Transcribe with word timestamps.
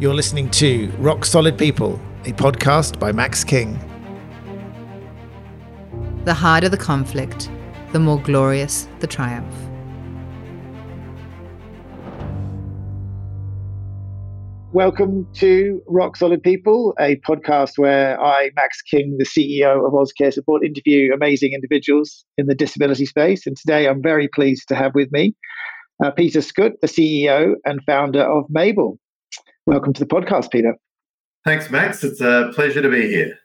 You're 0.00 0.14
listening 0.14 0.50
to 0.50 0.90
Rock 0.98 1.24
Solid 1.24 1.56
People, 1.56 2.00
a 2.24 2.32
podcast 2.32 2.98
by 2.98 3.12
Max 3.12 3.44
King. 3.44 3.78
The 6.24 6.34
harder 6.34 6.68
the 6.68 6.76
conflict, 6.76 7.48
the 7.92 8.00
more 8.00 8.20
glorious 8.20 8.88
the 8.98 9.06
triumph. 9.06 9.54
Welcome 14.72 15.28
to 15.34 15.80
Rock 15.86 16.16
Solid 16.16 16.42
People, 16.42 16.96
a 16.98 17.14
podcast 17.20 17.78
where 17.78 18.20
I, 18.20 18.50
Max 18.56 18.82
King, 18.82 19.18
the 19.18 19.24
CEO 19.24 19.86
of 19.86 19.92
Ozcare 19.92 20.32
Support, 20.32 20.64
interview 20.64 21.14
amazing 21.14 21.52
individuals 21.52 22.24
in 22.36 22.46
the 22.48 22.56
disability 22.56 23.06
space. 23.06 23.46
And 23.46 23.56
today 23.56 23.86
I'm 23.86 24.02
very 24.02 24.26
pleased 24.26 24.66
to 24.70 24.74
have 24.74 24.96
with 24.96 25.12
me 25.12 25.36
uh, 26.04 26.10
Peter 26.10 26.40
Scutt, 26.40 26.80
the 26.80 26.88
CEO 26.88 27.54
and 27.64 27.80
founder 27.86 28.22
of 28.22 28.46
Mable. 28.50 28.98
Welcome 29.66 29.94
to 29.94 30.00
the 30.00 30.06
podcast, 30.06 30.50
Peter. 30.50 30.76
Thanks, 31.46 31.70
Max. 31.70 32.04
It's 32.04 32.20
a 32.20 32.50
pleasure 32.54 32.82
to 32.82 32.88
be 32.90 33.08
here. 33.08 33.38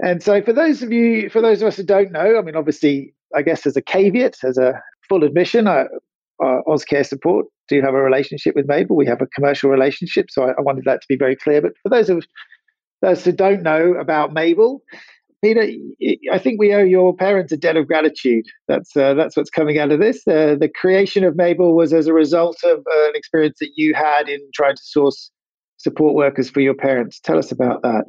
And 0.00 0.22
so, 0.22 0.42
for 0.42 0.52
those 0.52 0.82
of 0.82 0.92
you, 0.92 1.30
for 1.30 1.40
those 1.40 1.62
of 1.62 1.68
us 1.68 1.76
who 1.76 1.82
don't 1.82 2.12
know, 2.12 2.38
I 2.38 2.42
mean, 2.42 2.56
obviously, 2.56 3.14
I 3.34 3.40
guess 3.40 3.66
as 3.66 3.76
a 3.76 3.82
caveat, 3.82 4.36
as 4.44 4.58
a 4.58 4.74
full 5.08 5.24
admission, 5.24 5.66
I, 5.66 5.84
uh, 6.44 6.60
Ozcare 6.68 7.06
Support 7.06 7.46
do 7.68 7.80
have 7.80 7.94
a 7.94 8.02
relationship 8.02 8.54
with 8.54 8.66
Mable. 8.66 8.96
We 8.96 9.06
have 9.06 9.22
a 9.22 9.26
commercial 9.28 9.70
relationship, 9.70 10.26
so 10.30 10.42
I, 10.42 10.50
I, 10.50 10.60
wanted 10.60 10.84
that 10.84 11.00
to 11.00 11.06
be 11.08 11.16
very 11.16 11.36
clear. 11.36 11.62
But 11.62 11.72
for 11.82 11.88
those 11.88 12.10
of 12.10 12.24
those 13.00 13.24
who 13.24 13.32
don't 13.32 13.62
know 13.62 13.94
about 13.94 14.34
Mable, 14.34 14.82
Peter, 15.42 15.68
I 16.32 16.38
think 16.38 16.60
we 16.60 16.72
owe 16.72 16.84
your 16.84 17.14
parents 17.14 17.52
a 17.52 17.56
debt 17.56 17.76
of 17.76 17.88
gratitude. 17.88 18.46
That's 18.68 18.96
uh, 18.96 19.14
that's 19.14 19.36
what's 19.36 19.50
coming 19.50 19.78
out 19.78 19.90
of 19.90 19.98
this. 19.98 20.26
Uh, 20.26 20.54
the 20.58 20.68
creation 20.68 21.24
of 21.24 21.34
Mable 21.34 21.74
was 21.74 21.92
as 21.92 22.06
a 22.06 22.12
result 22.12 22.58
of 22.62 22.78
uh, 22.78 23.08
an 23.08 23.16
experience 23.16 23.58
that 23.58 23.72
you 23.74 23.92
had 23.92 24.28
in 24.28 24.40
trying 24.54 24.76
to 24.76 24.82
source 24.82 25.32
support 25.78 26.14
workers 26.14 26.48
for 26.48 26.60
your 26.60 26.74
parents. 26.74 27.18
Tell 27.18 27.38
us 27.38 27.50
about 27.50 27.82
that. 27.82 28.04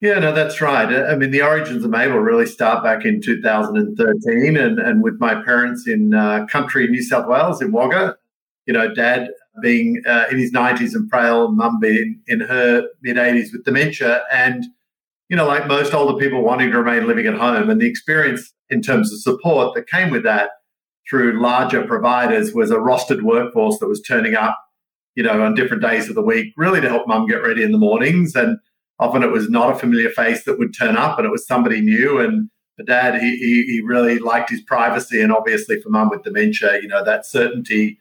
Yeah, 0.00 0.18
no, 0.18 0.32
that's 0.32 0.60
right. 0.60 0.88
I 0.88 1.14
mean, 1.14 1.30
the 1.30 1.42
origins 1.42 1.84
of 1.84 1.90
Mable 1.90 2.18
really 2.18 2.46
start 2.46 2.82
back 2.82 3.04
in 3.04 3.20
2013, 3.20 4.56
and, 4.56 4.78
and 4.80 5.04
with 5.04 5.20
my 5.20 5.40
parents 5.44 5.86
in 5.86 6.14
uh, 6.14 6.46
country 6.46 6.88
New 6.88 7.02
South 7.02 7.28
Wales 7.28 7.62
in 7.62 7.70
Wagga. 7.70 8.16
You 8.66 8.74
know, 8.74 8.92
dad 8.92 9.28
being 9.62 10.02
uh, 10.06 10.26
in 10.30 10.38
his 10.38 10.52
90s 10.52 10.94
and 10.94 11.08
frail, 11.10 11.50
mum 11.52 11.78
being 11.80 12.20
in 12.26 12.40
her 12.40 12.88
mid 13.02 13.16
80s 13.16 13.52
with 13.52 13.64
dementia, 13.64 14.22
and 14.32 14.64
you 15.30 15.36
know, 15.36 15.46
like 15.46 15.68
most 15.68 15.94
older 15.94 16.18
people 16.18 16.42
wanting 16.42 16.72
to 16.72 16.78
remain 16.78 17.06
living 17.06 17.26
at 17.26 17.36
home, 17.36 17.70
and 17.70 17.80
the 17.80 17.86
experience 17.86 18.52
in 18.68 18.82
terms 18.82 19.12
of 19.12 19.20
support 19.20 19.74
that 19.74 19.88
came 19.88 20.10
with 20.10 20.24
that 20.24 20.50
through 21.08 21.40
larger 21.40 21.86
providers 21.86 22.52
was 22.52 22.70
a 22.70 22.76
rostered 22.76 23.22
workforce 23.22 23.78
that 23.78 23.88
was 23.88 24.02
turning 24.02 24.34
up, 24.34 24.58
you 25.14 25.22
know, 25.22 25.40
on 25.42 25.54
different 25.54 25.82
days 25.82 26.08
of 26.08 26.16
the 26.16 26.22
week, 26.22 26.52
really 26.56 26.80
to 26.80 26.88
help 26.88 27.06
mum 27.06 27.26
get 27.26 27.42
ready 27.42 27.62
in 27.62 27.70
the 27.70 27.78
mornings. 27.78 28.34
And 28.34 28.58
often 28.98 29.22
it 29.22 29.30
was 29.30 29.48
not 29.48 29.72
a 29.72 29.78
familiar 29.78 30.10
face 30.10 30.44
that 30.44 30.58
would 30.58 30.76
turn 30.76 30.96
up 30.96 31.16
and 31.16 31.26
it 31.26 31.30
was 31.30 31.46
somebody 31.46 31.80
new. 31.80 32.18
And 32.18 32.50
for 32.76 32.84
dad 32.84 33.20
he, 33.20 33.36
he, 33.36 33.62
he 33.66 33.80
really 33.80 34.18
liked 34.18 34.50
his 34.50 34.60
privacy. 34.62 35.20
And 35.20 35.32
obviously 35.32 35.80
for 35.80 35.90
mum 35.90 36.10
with 36.10 36.22
dementia 36.22 36.80
you 36.82 36.88
know 36.88 37.04
that 37.04 37.26
certainty 37.26 37.98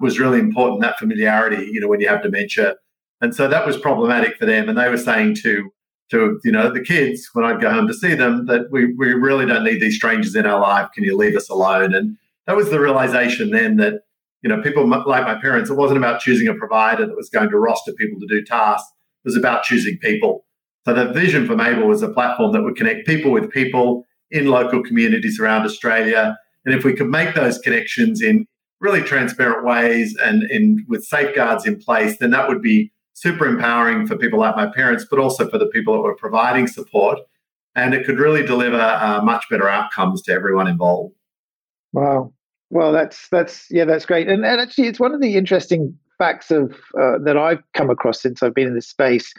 was 0.00 0.18
really 0.18 0.38
important 0.38 0.82
that 0.82 0.98
familiarity 0.98 1.68
you 1.70 1.80
know 1.80 1.88
when 1.88 2.00
you 2.00 2.08
have 2.08 2.22
dementia. 2.22 2.76
And 3.20 3.34
so 3.34 3.48
that 3.48 3.66
was 3.66 3.76
problematic 3.76 4.36
for 4.36 4.46
them. 4.46 4.68
And 4.68 4.78
they 4.78 4.88
were 4.88 4.96
saying 4.96 5.36
to 5.42 5.70
to 6.10 6.40
you 6.44 6.52
know 6.52 6.72
the 6.72 6.80
kids 6.80 7.28
when 7.32 7.44
i'd 7.44 7.60
go 7.60 7.70
home 7.70 7.86
to 7.86 7.94
see 7.94 8.14
them 8.14 8.46
that 8.46 8.70
we, 8.70 8.94
we 8.94 9.12
really 9.12 9.46
don't 9.46 9.64
need 9.64 9.80
these 9.80 9.96
strangers 9.96 10.34
in 10.34 10.46
our 10.46 10.60
life 10.60 10.88
can 10.94 11.04
you 11.04 11.16
leave 11.16 11.36
us 11.36 11.48
alone 11.48 11.94
and 11.94 12.16
that 12.46 12.56
was 12.56 12.70
the 12.70 12.80
realization 12.80 13.50
then 13.50 13.76
that 13.76 14.02
you 14.42 14.48
know 14.48 14.60
people 14.62 14.86
like 14.86 15.24
my 15.24 15.40
parents 15.40 15.70
it 15.70 15.74
wasn't 15.74 15.96
about 15.96 16.20
choosing 16.20 16.48
a 16.48 16.54
provider 16.54 17.06
that 17.06 17.16
was 17.16 17.28
going 17.28 17.48
to 17.48 17.58
roster 17.58 17.92
people 17.92 18.18
to 18.20 18.26
do 18.26 18.44
tasks 18.44 18.90
It 19.24 19.28
was 19.28 19.36
about 19.36 19.64
choosing 19.64 19.98
people. 19.98 20.44
So 20.84 20.94
the 20.94 21.12
vision 21.12 21.46
for 21.46 21.56
Mable 21.56 21.86
was 21.86 22.02
a 22.02 22.08
platform 22.08 22.52
that 22.52 22.62
would 22.62 22.76
connect 22.76 23.06
people 23.06 23.30
with 23.30 23.50
people 23.50 24.04
in 24.30 24.46
local 24.46 24.82
communities 24.82 25.38
around 25.38 25.64
Australia. 25.64 26.38
And 26.64 26.74
if 26.74 26.84
we 26.84 26.94
could 26.94 27.08
make 27.08 27.34
those 27.34 27.58
connections 27.58 28.22
in 28.22 28.46
really 28.80 29.02
transparent 29.02 29.64
ways 29.64 30.16
and 30.22 30.42
in 30.50 30.84
with 30.88 31.04
safeguards 31.04 31.66
in 31.66 31.78
place, 31.78 32.16
then 32.18 32.30
that 32.30 32.48
would 32.48 32.62
be 32.62 32.90
super 33.20 33.46
empowering 33.46 34.06
for 34.06 34.16
people 34.16 34.38
like 34.38 34.56
my 34.56 34.66
parents, 34.66 35.06
but 35.08 35.18
also 35.18 35.48
for 35.48 35.58
the 35.58 35.66
people 35.66 35.94
that 35.94 36.00
were 36.00 36.16
providing 36.16 36.66
support. 36.66 37.18
And 37.76 37.94
it 37.94 38.04
could 38.04 38.18
really 38.18 38.44
deliver 38.44 38.80
uh, 38.80 39.22
much 39.22 39.44
better 39.50 39.68
outcomes 39.68 40.22
to 40.22 40.32
everyone 40.32 40.66
involved. 40.66 41.14
Wow. 41.92 42.32
Well, 42.70 42.92
that's 42.92 43.28
that's 43.30 43.66
yeah, 43.70 43.84
that's 43.84 44.06
great. 44.06 44.28
And, 44.28 44.44
and 44.44 44.60
actually, 44.60 44.88
it's 44.88 45.00
one 45.00 45.14
of 45.14 45.20
the 45.20 45.36
interesting 45.36 45.96
facts 46.18 46.50
of 46.50 46.72
uh, 47.00 47.18
that 47.24 47.36
I've 47.36 47.62
come 47.74 47.90
across 47.90 48.20
since 48.20 48.42
I've 48.42 48.54
been 48.54 48.68
in 48.68 48.74
this 48.74 48.88
space, 48.88 49.32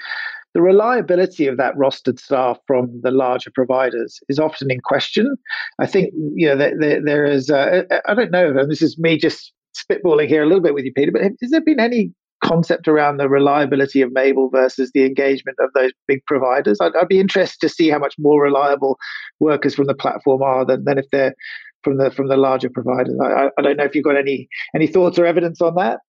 the 0.53 0.62
reliability 0.62 1.48
of 1.48 1.58
that 1.58 1.75
rostered 1.75 2.19
staff 2.19 2.58
from 2.68 3.00
the 3.03 3.12
larger 3.12 3.52
providers 3.53 4.19
is 4.28 4.40
often 4.40 4.69
in 4.69 4.81
question. 4.81 5.38
I 5.80 5.88
think 5.88 6.12
you 6.36 6.48
know 6.48 6.58
there, 6.58 6.78
there, 6.78 7.02
there 7.03 7.25
is. 7.25 7.50
Uh, 7.50 7.84
I 8.06 8.13
don't 8.13 8.31
know, 8.31 8.50
and 8.50 8.69
this 8.69 8.81
is 8.81 8.98
me 8.98 9.18
just 9.18 9.53
spitballing 9.78 10.28
here 10.28 10.44
a 10.44 10.46
little 10.46 10.62
bit 10.62 10.74
with 10.74 10.84
you, 10.84 10.92
Peter. 10.94 11.12
But 11.12 11.22
has 11.22 11.52
there 11.52 11.62
been 11.62 11.80
any 11.80 12.12
concept 12.51 12.88
around 12.88 13.17
the 13.17 13.29
reliability 13.29 14.01
of 14.01 14.12
Mable 14.12 14.50
versus 14.50 14.91
the 14.94 15.06
engagement 15.06 15.57
of 15.62 15.69
those 15.73 15.91
big 16.07 16.19
providers? 16.25 16.79
I'd, 16.81 16.95
I'd 17.00 17.07
be 17.07 17.19
interested 17.19 17.59
to 17.62 17.73
see 17.73 17.89
how 17.89 18.00
much 18.00 18.16
more 18.17 18.41
reliable 18.41 18.97
workers 19.39 19.75
from 19.75 19.88
the 19.88 19.94
platform 19.94 20.41
are 20.41 20.66
than, 20.66 20.84
than 20.84 20.97
if 20.97 21.06
they're 21.12 21.35
from 21.84 21.97
the 21.97 22.12
from 22.12 22.28
the 22.28 22.38
larger 22.38 22.69
providers. 22.69 23.17
I, 23.23 23.50
I 23.57 23.62
don't 23.62 23.78
know 23.78 23.85
if 23.85 23.95
you've 23.95 24.03
got 24.03 24.17
any 24.17 24.47
any 24.75 24.88
thoughts 24.88 25.17
or 25.17 25.25
evidence 25.25 25.62
on 25.62 25.75
that. 25.75 26.00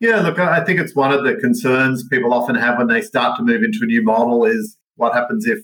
Yeah, 0.00 0.20
look, 0.20 0.38
I 0.38 0.62
think 0.64 0.78
it's 0.78 0.94
one 0.94 1.12
of 1.12 1.24
the 1.24 1.36
concerns 1.36 2.06
people 2.08 2.34
often 2.34 2.54
have 2.54 2.76
when 2.78 2.88
they 2.88 3.00
start 3.00 3.36
to 3.38 3.42
move 3.42 3.62
into 3.62 3.78
a 3.82 3.86
new 3.86 4.02
model 4.02 4.44
is 4.44 4.76
what 4.96 5.14
happens 5.14 5.46
if 5.46 5.58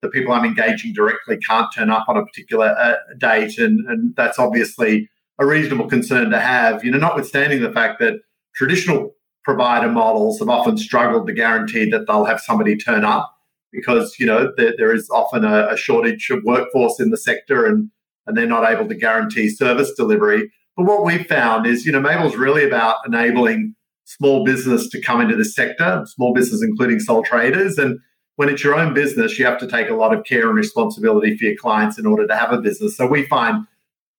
the 0.00 0.08
people 0.08 0.32
I'm 0.32 0.44
engaging 0.44 0.92
directly 0.94 1.36
can't 1.38 1.66
turn 1.74 1.90
up 1.90 2.06
on 2.08 2.16
a 2.16 2.24
particular 2.24 2.68
uh, 2.78 2.94
date, 3.18 3.58
and 3.58 3.80
and 3.88 4.14
that's 4.16 4.38
obviously 4.38 5.08
a 5.38 5.46
reasonable 5.46 5.88
concern 5.88 6.30
to 6.30 6.40
have. 6.40 6.84
You 6.84 6.92
know, 6.92 6.98
notwithstanding 6.98 7.62
the 7.62 7.72
fact 7.72 7.98
that 8.00 8.20
traditional 8.54 9.14
provider 9.44 9.90
models 9.90 10.38
have 10.38 10.48
often 10.48 10.76
struggled 10.76 11.26
to 11.26 11.32
guarantee 11.32 11.90
that 11.90 12.06
they'll 12.06 12.24
have 12.24 12.40
somebody 12.40 12.76
turn 12.76 13.04
up 13.04 13.34
because 13.72 14.16
you 14.18 14.26
know 14.26 14.52
there, 14.56 14.74
there 14.78 14.94
is 14.94 15.08
often 15.10 15.44
a, 15.44 15.68
a 15.68 15.76
shortage 15.76 16.30
of 16.30 16.42
workforce 16.44 17.00
in 17.00 17.10
the 17.10 17.16
sector, 17.16 17.66
and 17.66 17.90
and 18.26 18.36
they're 18.36 18.46
not 18.46 18.70
able 18.70 18.88
to 18.88 18.94
guarantee 18.94 19.48
service 19.48 19.92
delivery. 19.92 20.50
But 20.76 20.86
what 20.86 21.04
we've 21.04 21.26
found 21.26 21.66
is, 21.66 21.86
you 21.86 21.92
know, 21.92 22.00
Mable's 22.00 22.36
really 22.36 22.64
about 22.64 22.96
enabling 23.06 23.74
small 24.04 24.44
business 24.44 24.88
to 24.88 25.00
come 25.00 25.20
into 25.20 25.36
this 25.36 25.54
sector, 25.54 26.04
small 26.06 26.34
business 26.34 26.62
including 26.62 27.00
sole 27.00 27.22
traders. 27.22 27.78
And 27.78 27.98
when 28.36 28.48
it's 28.48 28.64
your 28.64 28.74
own 28.74 28.92
business, 28.92 29.38
you 29.38 29.46
have 29.46 29.58
to 29.58 29.68
take 29.68 29.88
a 29.88 29.94
lot 29.94 30.14
of 30.14 30.24
care 30.24 30.48
and 30.48 30.56
responsibility 30.56 31.36
for 31.36 31.44
your 31.44 31.56
clients 31.56 31.98
in 31.98 32.06
order 32.06 32.26
to 32.26 32.36
have 32.36 32.52
a 32.52 32.60
business. 32.60 32.96
So 32.96 33.06
we 33.06 33.24
find 33.24 33.66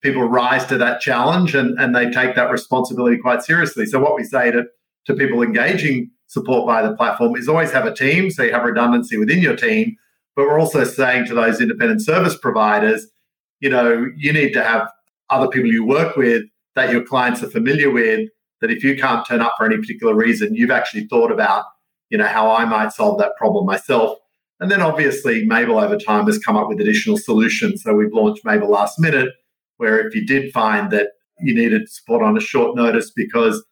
people 0.03 0.23
rise 0.23 0.65
to 0.67 0.79
that 0.79 1.01
challenge 1.01 1.55
and, 1.55 1.79
and 1.79 1.95
they 1.95 2.11
take 2.11 2.37
that 2.37 2.51
responsibility 2.51 3.19
quite 3.19 3.43
seriously. 3.43 3.87
So 3.87 3.99
what 3.99 4.17
we 4.17 4.25
say 4.25 4.51
to, 4.53 4.65
to 5.07 5.15
people 5.15 5.43
engaging 5.43 6.11
support 6.27 6.67
via 6.67 6.89
the 6.89 6.97
platform 6.97 7.37
is 7.37 7.49
always 7.49 7.71
have 7.73 7.87
a 7.87 7.95
team, 7.95 8.31
so 8.31 8.43
you 8.43 8.53
have 8.53 8.65
redundancy 8.65 9.17
within 9.17 9.41
your 9.41 9.57
team. 9.57 9.97
But 10.35 10.47
we're 10.47 10.59
also 10.59 10.85
saying 10.85 11.27
to 11.27 11.35
those 11.35 11.61
independent 11.61 12.03
service 12.03 12.37
providers, 12.37 13.07
you 13.61 13.71
know, 13.71 14.07
you 14.17 14.33
need 14.33 14.53
to 14.55 14.63
have 14.63 14.89
other 15.31 15.49
people 15.49 15.71
you 15.71 15.85
work 15.85 16.17
with 16.17 16.45
that 16.75 16.91
your 16.91 17.03
clients 17.03 17.43
are 17.43 17.51
familiar 17.51 17.91
with 17.91 18.29
that 18.61 18.71
if 18.71 18.83
you 18.83 18.97
can't 18.97 19.27
turn 19.27 19.41
up 19.41 19.55
for 19.57 19.67
any 19.67 19.77
particular 19.77 20.15
reason 20.15 20.55
you've 20.55 20.71
actually 20.71 21.07
thought 21.07 21.31
about 21.31 21.65
you 22.11 22.19
know 22.19 22.27
how 22.27 22.51
i 22.51 22.65
might 22.65 22.93
solve 22.93 23.19
that 23.19 23.37
problem 23.37 23.67
myself 23.67 24.19
and 24.61 24.71
then 24.71 24.81
obviously 24.81 25.45
Mable 25.45 25.79
over 25.79 25.97
time 25.97 26.27
has 26.27 26.39
come 26.39 26.57
up 26.57 26.69
with 26.69 26.81
additional 26.81 27.17
solutions 27.17 27.83
so 27.83 27.95
we've 27.95 28.13
launched 28.13 28.45
Mable 28.45 28.71
last 28.71 28.99
minute 28.99 29.31
where 29.79 30.07
if 30.07 30.15
you 30.15 30.27
did 30.27 30.53
find 30.53 30.91
that 30.93 31.09
you 31.41 31.55
needed 31.55 31.89
support 31.89 32.23
on 32.23 32.37
a 32.37 32.41
short 32.41 32.77
notice 32.77 33.11
because 33.11 33.65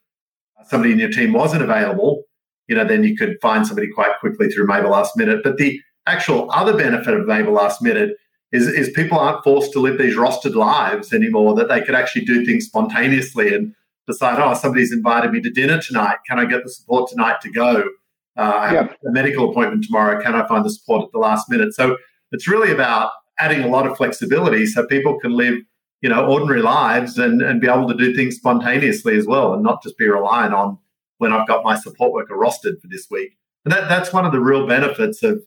somebody 0.68 0.92
in 0.92 0.98
your 0.98 1.10
team 1.10 1.32
wasn't 1.32 1.62
available 1.62 2.24
you 2.68 2.76
know 2.76 2.84
then 2.84 3.04
you 3.04 3.16
could 3.16 3.36
find 3.40 3.66
somebody 3.66 3.88
quite 3.88 4.18
quickly 4.20 4.48
through 4.48 4.66
mable 4.66 4.90
last 4.90 5.16
minute 5.16 5.40
but 5.42 5.56
the 5.56 5.80
actual 6.06 6.50
other 6.52 6.76
benefit 6.76 7.14
of 7.14 7.26
mable 7.26 7.52
last 7.52 7.82
minute 7.82 8.16
is, 8.52 8.68
is 8.68 8.90
people 8.90 9.18
aren't 9.18 9.42
forced 9.42 9.72
to 9.72 9.80
live 9.80 9.98
these 9.98 10.14
rostered 10.14 10.54
lives 10.54 11.12
anymore, 11.12 11.54
that 11.54 11.68
they 11.68 11.80
could 11.80 11.94
actually 11.94 12.24
do 12.24 12.44
things 12.44 12.66
spontaneously 12.66 13.54
and 13.54 13.74
decide, 14.06 14.38
oh, 14.38 14.54
somebody's 14.54 14.92
invited 14.92 15.32
me 15.32 15.40
to 15.40 15.50
dinner 15.50 15.80
tonight. 15.80 16.16
Can 16.28 16.38
I 16.38 16.44
get 16.44 16.62
the 16.62 16.70
support 16.70 17.10
tonight 17.10 17.40
to 17.40 17.50
go? 17.50 17.84
Uh, 18.36 18.52
I 18.54 18.68
have 18.68 18.86
yeah. 19.02 19.08
a 19.08 19.12
medical 19.12 19.50
appointment 19.50 19.84
tomorrow. 19.84 20.22
Can 20.22 20.34
I 20.34 20.46
find 20.46 20.64
the 20.64 20.70
support 20.70 21.04
at 21.04 21.12
the 21.12 21.18
last 21.18 21.50
minute? 21.50 21.74
So 21.74 21.96
it's 22.30 22.46
really 22.46 22.70
about 22.70 23.12
adding 23.38 23.62
a 23.62 23.68
lot 23.68 23.86
of 23.86 23.96
flexibility 23.96 24.66
so 24.66 24.86
people 24.86 25.18
can 25.18 25.32
live, 25.32 25.56
you 26.02 26.08
know, 26.08 26.26
ordinary 26.26 26.62
lives 26.62 27.16
and, 27.16 27.40
and 27.40 27.60
be 27.60 27.68
able 27.68 27.88
to 27.88 27.96
do 27.96 28.14
things 28.14 28.36
spontaneously 28.36 29.16
as 29.16 29.26
well 29.26 29.54
and 29.54 29.62
not 29.62 29.82
just 29.82 29.96
be 29.96 30.06
reliant 30.06 30.52
on 30.52 30.78
when 31.18 31.32
I've 31.32 31.48
got 31.48 31.64
my 31.64 31.78
support 31.78 32.12
worker 32.12 32.36
rostered 32.36 32.80
for 32.80 32.88
this 32.88 33.06
week. 33.10 33.38
And 33.64 33.72
that, 33.72 33.88
that's 33.88 34.12
one 34.12 34.26
of 34.26 34.32
the 34.32 34.40
real 34.40 34.66
benefits 34.66 35.22
of, 35.22 35.42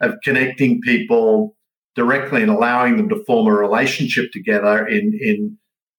of 0.00 0.14
connecting 0.22 0.80
people 0.82 1.56
directly 1.96 2.42
and 2.42 2.50
allowing 2.50 2.96
them 2.96 3.08
to 3.08 3.24
form 3.24 3.46
a 3.46 3.52
relationship 3.52 4.30
together 4.32 4.84
in 4.86 5.16
in 5.22 5.56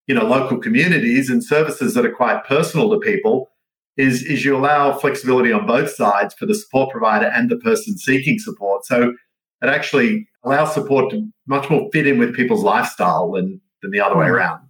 you 0.07 0.13
know 0.13 0.25
local 0.25 0.57
communities 0.57 1.29
and 1.29 1.41
services 1.43 1.93
that 1.93 2.05
are 2.05 2.13
quite 2.13 2.43
personal 2.43 2.89
to 2.91 2.99
people 2.99 3.49
is, 3.97 4.23
is 4.23 4.43
you 4.43 4.55
allow 4.55 4.97
flexibility 4.97 5.51
on 5.51 5.65
both 5.65 5.89
sides 5.89 6.33
for 6.33 6.45
the 6.45 6.55
support 6.55 6.91
provider 6.91 7.27
and 7.27 7.49
the 7.49 7.57
person 7.57 7.97
seeking 7.97 8.37
support. 8.39 8.85
So 8.85 9.13
it 9.61 9.69
actually 9.69 10.27
allows 10.43 10.73
support 10.73 11.11
to 11.11 11.27
much 11.47 11.69
more 11.69 11.89
fit 11.93 12.07
in 12.07 12.19
with 12.19 12.35
people's 12.35 12.63
lifestyle 12.63 13.31
than, 13.31 13.61
than 13.85 13.91
the 13.91 14.05
other 14.05 14.17
way 14.17 14.27
hmm. 14.27 14.33
around. 14.33 14.61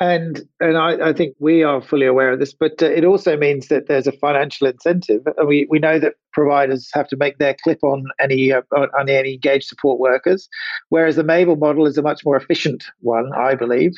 And 0.00 0.42
and 0.58 0.76
I, 0.76 1.10
I 1.10 1.12
think 1.12 1.36
we 1.38 1.62
are 1.62 1.80
fully 1.80 2.06
aware 2.06 2.32
of 2.32 2.40
this, 2.40 2.52
but 2.52 2.82
uh, 2.82 2.86
it 2.86 3.04
also 3.04 3.36
means 3.36 3.68
that 3.68 3.86
there's 3.86 4.08
a 4.08 4.12
financial 4.12 4.66
incentive. 4.66 5.22
We 5.46 5.68
we 5.70 5.78
know 5.78 6.00
that 6.00 6.14
providers 6.32 6.90
have 6.94 7.06
to 7.08 7.16
make 7.16 7.38
their 7.38 7.54
clip 7.62 7.78
on 7.84 8.06
any 8.20 8.52
uh, 8.52 8.62
on 8.72 9.08
any 9.08 9.34
engaged 9.34 9.66
support 9.68 10.00
workers, 10.00 10.48
whereas 10.88 11.14
the 11.14 11.22
Mable 11.22 11.54
model 11.54 11.86
is 11.86 11.96
a 11.96 12.02
much 12.02 12.24
more 12.24 12.36
efficient 12.36 12.84
one, 13.00 13.30
I 13.36 13.54
believe. 13.54 13.92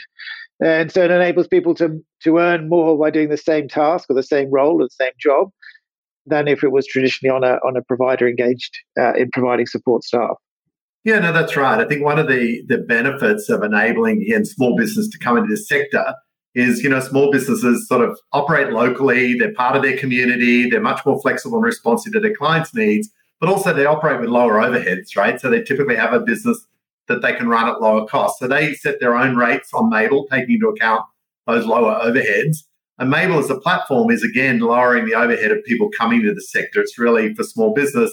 And 0.62 0.92
so 0.92 1.02
it 1.02 1.10
enables 1.10 1.48
people 1.48 1.74
to 1.76 1.98
to 2.24 2.38
earn 2.38 2.68
more 2.68 2.98
by 2.98 3.08
doing 3.10 3.30
the 3.30 3.38
same 3.38 3.66
task 3.66 4.10
or 4.10 4.14
the 4.14 4.22
same 4.22 4.50
role 4.50 4.82
or 4.82 4.84
the 4.84 5.04
same 5.04 5.12
job 5.18 5.50
than 6.26 6.46
if 6.46 6.62
it 6.62 6.72
was 6.72 6.86
traditionally 6.86 7.34
on 7.34 7.42
a 7.42 7.54
on 7.66 7.74
a 7.74 7.82
provider 7.82 8.28
engaged 8.28 8.76
uh, 8.98 9.14
in 9.14 9.30
providing 9.32 9.66
support 9.66 10.04
staff. 10.04 10.36
Yeah, 11.06 11.20
no, 11.20 11.32
that's 11.32 11.56
right. 11.56 11.78
I 11.78 11.86
think 11.86 12.02
one 12.02 12.18
of 12.18 12.26
the 12.26 12.64
the 12.66 12.78
benefits 12.78 13.48
of 13.48 13.62
enabling 13.62 14.22
again 14.22 14.44
small 14.44 14.74
business 14.74 15.06
to 15.06 15.18
come 15.20 15.36
into 15.36 15.48
this 15.48 15.68
sector 15.68 16.16
is 16.56 16.82
you 16.82 16.88
know 16.88 16.98
small 16.98 17.30
businesses 17.30 17.86
sort 17.86 18.02
of 18.02 18.18
operate 18.32 18.72
locally. 18.72 19.38
They're 19.38 19.54
part 19.54 19.76
of 19.76 19.84
their 19.84 19.96
community. 19.96 20.68
They're 20.68 20.80
much 20.80 21.06
more 21.06 21.20
flexible 21.22 21.58
and 21.58 21.64
responsive 21.64 22.12
to 22.14 22.18
their 22.18 22.34
clients' 22.34 22.74
needs, 22.74 23.08
but 23.38 23.48
also 23.48 23.72
they 23.72 23.86
operate 23.86 24.20
with 24.20 24.30
lower 24.30 24.54
overheads, 24.54 25.16
right? 25.16 25.40
So 25.40 25.48
they 25.48 25.62
typically 25.62 25.94
have 25.94 26.12
a 26.12 26.18
business 26.18 26.66
that 27.06 27.22
they 27.22 27.34
can 27.34 27.46
run 27.46 27.68
at 27.68 27.80
lower 27.80 28.04
costs. 28.08 28.40
So 28.40 28.48
they 28.48 28.74
set 28.74 28.98
their 28.98 29.14
own 29.14 29.36
rates 29.36 29.72
on 29.72 29.88
Mable, 29.88 30.26
taking 30.28 30.56
into 30.56 30.66
account 30.66 31.02
those 31.46 31.66
lower 31.66 32.00
overheads. 32.02 32.64
And 32.98 33.10
Mable 33.10 33.38
as 33.38 33.48
a 33.48 33.60
platform 33.60 34.10
is 34.10 34.24
again 34.24 34.58
lowering 34.58 35.04
the 35.04 35.14
overhead 35.14 35.52
of 35.52 35.62
people 35.62 35.88
coming 35.96 36.24
to 36.24 36.34
the 36.34 36.42
sector. 36.42 36.80
It's 36.80 36.98
really 36.98 37.32
for 37.32 37.44
small 37.44 37.72
business. 37.74 38.12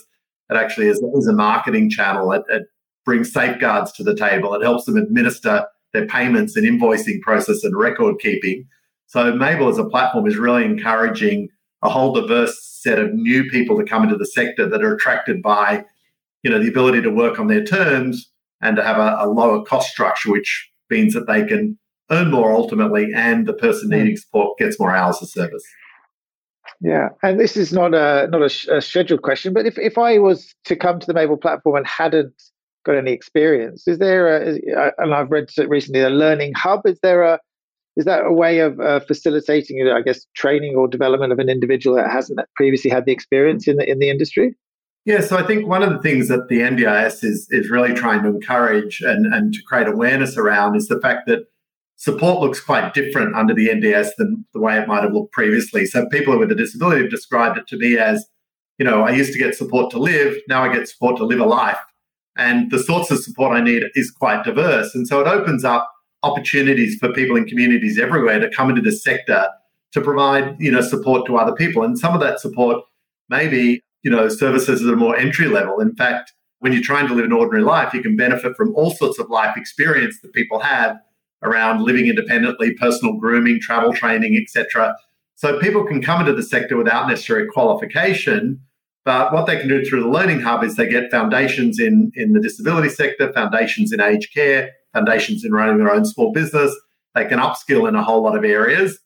It 0.51 0.57
actually 0.57 0.89
is, 0.89 1.01
is 1.15 1.27
a 1.27 1.33
marketing 1.33 1.89
channel. 1.89 2.31
It, 2.33 2.43
it 2.49 2.67
brings 3.05 3.31
safeguards 3.31 3.91
to 3.93 4.03
the 4.03 4.15
table. 4.15 4.53
It 4.53 4.63
helps 4.63 4.85
them 4.85 4.97
administer 4.97 5.65
their 5.93 6.07
payments 6.07 6.55
and 6.55 6.65
invoicing 6.65 7.21
process 7.21 7.63
and 7.63 7.75
record 7.75 8.19
keeping. 8.19 8.67
So 9.07 9.35
Mable 9.35 9.69
as 9.69 9.77
a 9.77 9.85
platform 9.85 10.25
is 10.25 10.37
really 10.37 10.65
encouraging 10.65 11.49
a 11.83 11.89
whole 11.89 12.13
diverse 12.13 12.59
set 12.63 12.99
of 12.99 13.13
new 13.13 13.49
people 13.49 13.77
to 13.77 13.85
come 13.85 14.03
into 14.03 14.17
the 14.17 14.25
sector 14.25 14.67
that 14.67 14.83
are 14.83 14.95
attracted 14.95 15.41
by, 15.41 15.85
you 16.41 16.49
know, 16.49 16.59
the 16.59 16.69
ability 16.69 17.01
to 17.01 17.09
work 17.09 17.39
on 17.39 17.47
their 17.47 17.63
terms 17.63 18.29
and 18.61 18.75
to 18.77 18.83
have 18.83 18.97
a, 18.97 19.17
a 19.19 19.27
lower 19.27 19.63
cost 19.63 19.89
structure, 19.89 20.31
which 20.31 20.71
means 20.89 21.13
that 21.13 21.27
they 21.27 21.45
can 21.45 21.77
earn 22.09 22.31
more 22.31 22.51
ultimately, 22.51 23.11
and 23.13 23.45
the 23.47 23.53
person 23.53 23.89
hmm. 23.89 23.97
needing 23.97 24.17
support 24.17 24.57
gets 24.57 24.79
more 24.79 24.95
hours 24.95 25.21
of 25.21 25.29
service. 25.29 25.63
Yeah, 26.81 27.09
and 27.21 27.39
this 27.39 27.55
is 27.55 27.71
not 27.71 27.93
a 27.93 28.27
not 28.29 28.41
a, 28.41 28.77
a, 28.77 28.81
scheduled 28.81 29.21
question, 29.21 29.53
but 29.53 29.65
if, 29.65 29.77
if 29.77 29.97
I 29.97 30.19
was 30.19 30.53
to 30.65 30.75
come 30.75 30.99
to 30.99 31.07
the 31.07 31.13
Mable 31.13 31.37
platform 31.37 31.77
and 31.77 31.87
hadn't 31.87 32.33
got 32.83 32.95
any 32.95 33.11
experience, 33.11 33.87
is 33.87 33.99
there 33.99 34.27
a 34.27 34.93
and 34.97 35.13
I've 35.13 35.31
read 35.31 35.49
recently 35.67 36.01
a 36.01 36.09
learning 36.09 36.53
hub? 36.55 36.81
Is 36.85 36.99
there 37.01 37.23
a 37.23 37.39
is 37.95 38.05
that 38.05 38.25
a 38.25 38.33
way 38.33 38.59
of 38.59 38.79
uh, 38.79 39.01
facilitating, 39.01 39.87
I 39.87 40.01
guess, 40.01 40.25
training 40.35 40.75
or 40.75 40.87
development 40.87 41.31
of 41.31 41.39
an 41.39 41.49
individual 41.49 41.95
that 41.97 42.09
hasn't 42.09 42.39
previously 42.55 42.89
had 42.89 43.05
the 43.05 43.11
experience 43.11 43.67
in 43.67 43.77
the 43.77 43.89
in 43.89 43.99
the 43.99 44.09
industry? 44.09 44.55
Yeah, 45.05 45.19
so 45.19 45.37
I 45.37 45.45
think 45.45 45.67
one 45.67 45.83
of 45.83 45.89
the 45.89 45.99
things 45.99 46.29
that 46.29 46.47
the 46.47 46.59
NDIS 46.59 47.23
is 47.23 47.47
is 47.51 47.69
really 47.69 47.93
trying 47.93 48.23
to 48.23 48.29
encourage 48.29 49.01
and, 49.01 49.31
and 49.33 49.53
to 49.53 49.61
create 49.63 49.87
awareness 49.87 50.37
around 50.37 50.75
is 50.75 50.87
the 50.87 50.99
fact 51.01 51.27
that 51.27 51.45
support 51.97 52.41
looks 52.41 52.59
quite 52.59 52.93
different 52.93 53.35
under 53.35 53.53
the 53.53 53.67
NDIS 53.67 54.11
than 54.17 54.45
the 54.53 54.59
way 54.59 54.77
it 54.77 54.87
might 54.87 55.03
have 55.03 55.13
looked 55.13 55.31
previously. 55.31 55.85
So 55.85 56.07
people 56.07 56.37
with 56.39 56.51
a 56.51 56.55
disability 56.55 57.01
have 57.01 57.11
described 57.11 57.57
it 57.57 57.67
to 57.67 57.77
me 57.77 57.97
as, 57.97 58.25
you 58.77 58.85
know, 58.85 59.03
I 59.03 59.11
used 59.11 59.33
to 59.33 59.39
get 59.39 59.55
support 59.55 59.91
to 59.91 59.99
live, 59.99 60.35
now 60.47 60.63
I 60.63 60.73
get 60.73 60.87
support 60.87 61.17
to 61.17 61.25
live 61.25 61.39
a 61.39 61.45
life. 61.45 61.79
And 62.35 62.71
the 62.71 62.79
sorts 62.79 63.11
of 63.11 63.19
support 63.19 63.55
I 63.55 63.61
need 63.61 63.83
is 63.95 64.09
quite 64.11 64.43
diverse. 64.43 64.95
And 64.95 65.07
so 65.07 65.21
it 65.21 65.27
opens 65.27 65.63
up 65.63 65.89
opportunities 66.23 66.97
for 66.97 67.11
people 67.13 67.35
in 67.35 67.45
communities 67.45 67.99
everywhere 67.99 68.39
to 68.39 68.49
come 68.49 68.69
into 68.69 68.81
this 68.81 69.03
sector 69.03 69.47
to 69.91 70.01
provide, 70.01 70.55
you 70.59 70.71
know, 70.71 70.81
support 70.81 71.27
to 71.27 71.37
other 71.37 71.53
people. 71.53 71.83
And 71.83 71.99
some 71.99 72.13
of 72.15 72.21
that 72.21 72.39
support 72.39 72.83
may 73.29 73.47
be 73.47 73.81
you 74.03 74.11
know, 74.11 74.27
services 74.29 74.81
that 74.81 74.91
are 74.91 74.97
more 74.97 75.17
entry 75.17 75.47
level. 75.47 75.79
In 75.79 75.95
fact, 75.95 76.33
when 76.59 76.73
you're 76.73 76.83
trying 76.83 77.07
to 77.07 77.13
live 77.13 77.25
an 77.25 77.31
ordinary 77.31 77.63
life, 77.63 77.93
you 77.93 78.01
can 78.01 78.15
benefit 78.15 78.55
from 78.55 78.75
all 78.75 78.91
sorts 78.91 79.17
of 79.17 79.29
life 79.29 79.57
experience 79.57 80.19
that 80.21 80.33
people 80.33 80.59
have 80.59 80.97
around 81.41 81.81
living 81.81 82.07
independently, 82.07 82.73
personal 82.73 83.15
grooming, 83.15 83.59
travel 83.61 83.93
training, 83.93 84.37
etc. 84.41 84.95
So 85.35 85.59
people 85.59 85.85
can 85.85 86.01
come 86.01 86.21
into 86.21 86.33
the 86.33 86.43
sector 86.43 86.77
without 86.77 87.07
necessary 87.07 87.47
qualification. 87.47 88.61
But 89.05 89.33
what 89.33 89.47
they 89.47 89.57
can 89.57 89.67
do 89.67 89.83
through 89.83 90.03
the 90.03 90.09
Learning 90.09 90.39
Hub 90.39 90.63
is 90.63 90.75
they 90.75 90.87
get 90.87 91.11
foundations 91.11 91.79
in, 91.79 92.11
in 92.15 92.31
the 92.31 92.39
disability 92.39 92.89
sector, 92.89 93.33
foundations 93.33 93.91
in 93.91 93.99
aged 93.99 94.33
care, 94.33 94.71
foundations 94.93 95.43
in 95.43 95.51
running 95.51 95.77
their 95.77 95.91
own 95.91 96.05
small 96.05 96.31
business. 96.31 96.73
They 97.13 97.25
can 97.25 97.39
upskill 97.39 97.87
in 97.87 97.95
a 97.95 98.03
whole 98.03 98.23
lot 98.23 98.37
of 98.37 98.43
areas 98.43 98.97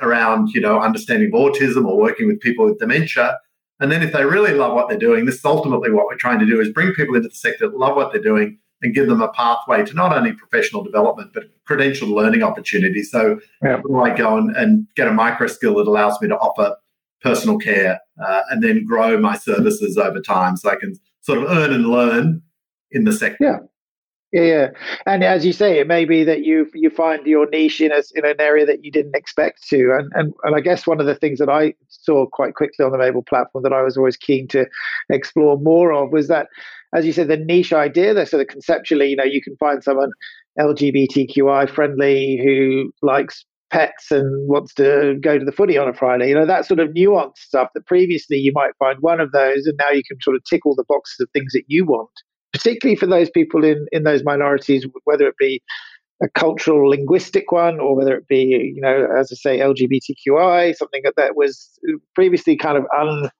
around, 0.00 0.50
you 0.50 0.60
know, 0.60 0.80
understanding 0.80 1.32
autism 1.32 1.86
or 1.86 1.96
working 1.96 2.26
with 2.26 2.40
people 2.40 2.66
with 2.66 2.78
dementia. 2.78 3.38
And 3.80 3.90
then 3.90 4.02
if 4.02 4.12
they 4.12 4.24
really 4.24 4.52
love 4.52 4.74
what 4.74 4.88
they're 4.88 4.98
doing, 4.98 5.24
this 5.24 5.36
is 5.36 5.44
ultimately 5.44 5.90
what 5.90 6.06
we're 6.06 6.16
trying 6.16 6.40
to 6.40 6.46
do 6.46 6.60
is 6.60 6.68
bring 6.70 6.92
people 6.92 7.14
into 7.14 7.28
the 7.28 7.34
sector 7.34 7.68
that 7.68 7.76
love 7.76 7.96
what 7.96 8.12
they're 8.12 8.22
doing 8.22 8.58
and 8.82 8.94
give 8.94 9.08
them 9.08 9.22
a 9.22 9.32
pathway 9.32 9.84
to 9.84 9.94
not 9.94 10.16
only 10.16 10.32
professional 10.32 10.84
development, 10.84 11.32
but 11.34 11.44
credential 11.64 12.08
learning 12.08 12.42
opportunities. 12.42 13.10
So 13.10 13.40
yeah. 13.62 13.80
I 14.00 14.14
go 14.14 14.36
and, 14.36 14.54
and 14.56 14.86
get 14.94 15.08
a 15.08 15.12
micro 15.12 15.46
skill 15.46 15.74
that 15.76 15.88
allows 15.88 16.20
me 16.20 16.28
to 16.28 16.36
offer 16.36 16.76
personal 17.22 17.58
care 17.58 18.00
uh, 18.24 18.42
and 18.50 18.62
then 18.62 18.84
grow 18.84 19.18
my 19.18 19.36
services 19.36 19.96
over 19.96 20.20
time 20.20 20.56
so 20.56 20.70
I 20.70 20.76
can 20.76 20.94
sort 21.20 21.38
of 21.38 21.50
earn 21.50 21.72
and 21.72 21.86
learn 21.86 22.42
in 22.90 23.04
the 23.04 23.12
sector. 23.12 23.36
Yeah. 23.40 23.58
Yeah, 24.30 24.72
and 25.06 25.24
as 25.24 25.46
you 25.46 25.54
say, 25.54 25.78
it 25.78 25.86
may 25.86 26.04
be 26.04 26.22
that 26.22 26.44
you 26.44 26.70
you 26.74 26.90
find 26.90 27.26
your 27.26 27.48
niche 27.48 27.80
in 27.80 27.92
a, 27.92 28.02
in 28.14 28.26
an 28.26 28.38
area 28.38 28.66
that 28.66 28.84
you 28.84 28.90
didn't 28.90 29.16
expect 29.16 29.66
to, 29.68 29.96
and, 29.98 30.12
and 30.14 30.34
and 30.42 30.54
I 30.54 30.60
guess 30.60 30.86
one 30.86 31.00
of 31.00 31.06
the 31.06 31.14
things 31.14 31.38
that 31.38 31.48
I 31.48 31.72
saw 31.88 32.26
quite 32.26 32.54
quickly 32.54 32.84
on 32.84 32.92
the 32.92 32.98
Mable 32.98 33.22
platform 33.22 33.62
that 33.62 33.72
I 33.72 33.80
was 33.80 33.96
always 33.96 34.18
keen 34.18 34.46
to 34.48 34.66
explore 35.08 35.56
more 35.58 35.94
of 35.94 36.12
was 36.12 36.28
that, 36.28 36.48
as 36.94 37.06
you 37.06 37.14
said, 37.14 37.28
the 37.28 37.38
niche 37.38 37.72
idea. 37.72 38.12
That 38.12 38.28
sort 38.28 38.42
of 38.42 38.48
conceptually, 38.48 39.08
you 39.08 39.16
know, 39.16 39.24
you 39.24 39.40
can 39.40 39.56
find 39.56 39.82
someone 39.82 40.10
LGBTQI 40.60 41.70
friendly 41.70 42.38
who 42.44 42.92
likes 43.00 43.46
pets 43.70 44.10
and 44.10 44.48
wants 44.48 44.74
to 44.74 45.18
go 45.20 45.38
to 45.38 45.44
the 45.44 45.52
footy 45.52 45.76
on 45.76 45.88
a 45.88 45.94
Friday. 45.94 46.28
You 46.28 46.34
know, 46.34 46.46
that 46.46 46.66
sort 46.66 46.80
of 46.80 46.90
nuanced 46.90 47.38
stuff 47.38 47.68
that 47.74 47.86
previously 47.86 48.36
you 48.38 48.52
might 48.54 48.72
find 48.78 48.98
one 49.00 49.20
of 49.20 49.32
those, 49.32 49.66
and 49.66 49.78
now 49.78 49.90
you 49.90 50.02
can 50.08 50.20
sort 50.20 50.36
of 50.36 50.44
tick 50.44 50.64
all 50.64 50.74
the 50.74 50.84
boxes 50.88 51.20
of 51.20 51.28
things 51.32 51.52
that 51.52 51.64
you 51.66 51.84
want 51.84 52.10
particularly 52.52 52.96
for 52.96 53.06
those 53.06 53.30
people 53.30 53.64
in, 53.64 53.86
in 53.92 54.04
those 54.04 54.24
minorities, 54.24 54.86
whether 55.04 55.26
it 55.26 55.36
be 55.38 55.62
a 56.22 56.28
cultural 56.30 56.90
linguistic 56.90 57.52
one 57.52 57.78
or 57.78 57.94
whether 57.94 58.16
it 58.16 58.26
be, 58.26 58.72
you 58.74 58.80
know, 58.80 59.06
as 59.16 59.30
I 59.32 59.36
say, 59.36 59.58
LGBTQI, 59.58 60.74
something 60.74 61.02
that 61.16 61.36
was 61.36 61.78
previously 62.14 62.56
kind 62.56 62.76
of 62.76 62.84
un, 62.98 63.30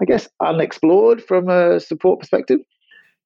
I 0.00 0.04
guess, 0.06 0.28
unexplored 0.40 1.22
from 1.22 1.48
a 1.48 1.80
support 1.80 2.20
perspective. 2.20 2.60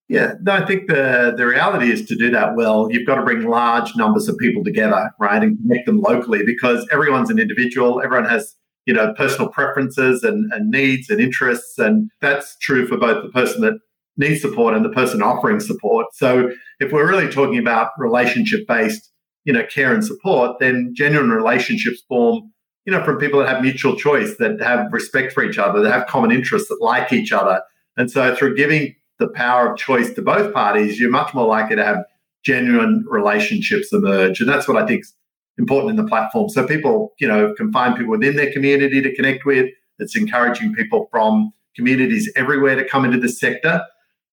Yeah, 0.09 0.35
no, 0.43 0.53
I 0.53 0.65
think 0.65 0.87
the 0.89 1.35
the 1.37 1.47
reality 1.47 1.91
is 1.91 2.07
to 2.07 2.17
do 2.17 2.31
that 2.31 2.55
well, 2.55 2.89
you've 2.91 3.07
got 3.07 3.17
to 3.17 3.23
bring 3.25 3.43
large 3.49 3.97
numbers 3.97 4.29
of 4.29 4.39
people 4.39 4.63
together, 4.63 5.11
right, 5.19 5.43
and 5.43 5.59
connect 5.59 5.87
them 5.87 6.01
locally 6.01 6.45
because 6.45 6.87
everyone's 6.93 7.31
an 7.31 7.41
individual. 7.41 8.01
Everyone 8.01 8.29
has 8.29 8.55
you 8.87 8.95
know 8.95 9.13
personal 9.15 9.49
preferences 9.49 10.23
and, 10.23 10.53
and 10.53 10.71
needs 10.71 11.11
and 11.11 11.21
interests, 11.21 11.79
and 11.79 12.11
that's 12.21 12.57
true 12.59 12.87
for 12.87 12.97
both 12.97 13.25
the 13.25 13.31
person 13.31 13.63
that 13.63 13.79
needs 14.17 14.41
support 14.41 14.75
and 14.75 14.85
the 14.85 14.91
person 14.91 15.23
offering 15.23 15.61
support. 15.61 16.07
So 16.15 16.51
if 16.81 16.93
we're 16.93 17.09
really 17.09 17.31
talking 17.31 17.59
about 17.59 17.91
relationship 17.99 18.67
based, 18.67 19.11
you 19.45 19.53
know, 19.53 19.65
care 19.67 19.93
and 19.93 20.05
support, 20.05 20.59
then 20.61 20.93
genuine 20.95 21.31
relationships 21.31 22.03
form, 22.09 22.51
you 22.87 22.93
know, 22.93 23.05
from 23.05 23.19
people 23.19 23.41
that 23.41 23.49
have 23.49 23.63
mutual 23.63 23.97
choice, 23.97 24.37
that 24.39 24.61
have 24.61 24.93
respect 24.93 25.33
for 25.33 25.45
each 25.45 25.59
other, 25.59 25.83
that 25.83 25.93
have 25.93 26.07
common 26.07 26.33
interests, 26.33 26.69
that 26.69 26.79
like 26.81 27.13
each 27.13 27.33
other. 27.33 27.61
And 27.99 28.11
so 28.11 28.35
through 28.35 28.57
giving 28.57 28.95
the 29.19 29.29
power 29.29 29.71
of 29.71 29.79
choice 29.79 30.13
to 30.15 30.23
both 30.23 30.53
parties, 30.53 31.01
you're 31.01 31.11
much 31.11 31.35
more 31.35 31.47
likely 31.47 31.77
to 31.77 31.85
have 31.85 32.05
genuine 32.45 33.05
relationships 33.09 33.93
emerge. 33.93 34.41
And 34.41 34.49
that's 34.49 34.69
what 34.69 34.77
I 34.77 34.87
think 34.87 35.03
is 35.03 35.15
important 35.59 35.91
in 35.91 35.97
the 35.97 36.09
platform. 36.09 36.49
So 36.49 36.67
people, 36.67 37.13
you 37.19 37.27
know, 37.27 37.55
can 37.55 37.73
find 37.73 37.97
people 37.97 38.13
within 38.13 38.37
their 38.37 38.53
community 38.53 39.01
to 39.03 39.15
connect 39.15 39.45
with. 39.45 39.71
It's 39.99 40.17
encouraging 40.17 40.75
people 40.75 41.09
from 41.11 41.53
communities 41.75 42.31
everywhere 42.37 42.77
to 42.77 42.85
come 42.89 43.05
into 43.05 43.19
the 43.19 43.29
sector. 43.29 43.83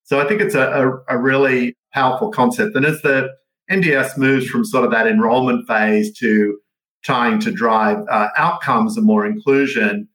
So 0.03 0.19
I 0.19 0.27
think 0.27 0.41
it's 0.41 0.55
a, 0.55 0.69
a, 1.09 1.15
a 1.15 1.17
really 1.17 1.75
powerful 1.93 2.29
concept. 2.29 2.75
And 2.75 2.85
as 2.85 3.01
the 3.01 3.29
NDS 3.71 4.17
moves 4.17 4.47
from 4.47 4.65
sort 4.65 4.83
of 4.83 4.91
that 4.91 5.07
enrollment 5.07 5.67
phase 5.67 6.13
to 6.19 6.59
trying 7.03 7.39
to 7.39 7.51
drive 7.51 7.97
uh, 8.09 8.29
outcomes 8.37 8.97
and 8.97 9.05
more 9.05 9.25
inclusion, 9.25 10.07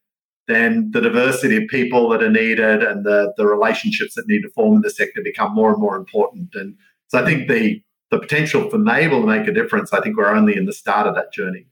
then 0.49 0.91
the 0.93 1.01
diversity 1.01 1.57
of 1.57 1.69
people 1.69 2.09
that 2.09 2.23
are 2.23 2.31
needed 2.31 2.83
and 2.83 3.05
the, 3.05 3.33
the 3.37 3.47
relationships 3.47 4.15
that 4.15 4.27
need 4.27 4.43
to 4.43 4.51
form 4.51 4.77
in 4.77 4.81
the 4.81 4.91
sector 4.91 5.21
become 5.23 5.55
more 5.55 5.71
and 5.71 5.81
more 5.81 5.95
important. 5.95 6.49
And 6.55 6.75
so 7.09 7.23
I 7.23 7.25
think 7.25 7.49
the 7.49 7.83
the 8.11 8.19
potential 8.19 8.71
for 8.71 8.79
Mable 8.79 9.21
to 9.21 9.27
make 9.27 9.47
a 9.47 9.53
difference, 9.53 9.93
I 9.93 10.01
think 10.01 10.17
we're 10.17 10.35
only 10.35 10.57
in 10.57 10.65
the 10.65 10.73
start 10.73 11.07
of 11.07 11.15
that 11.15 11.31
journey. 11.31 11.67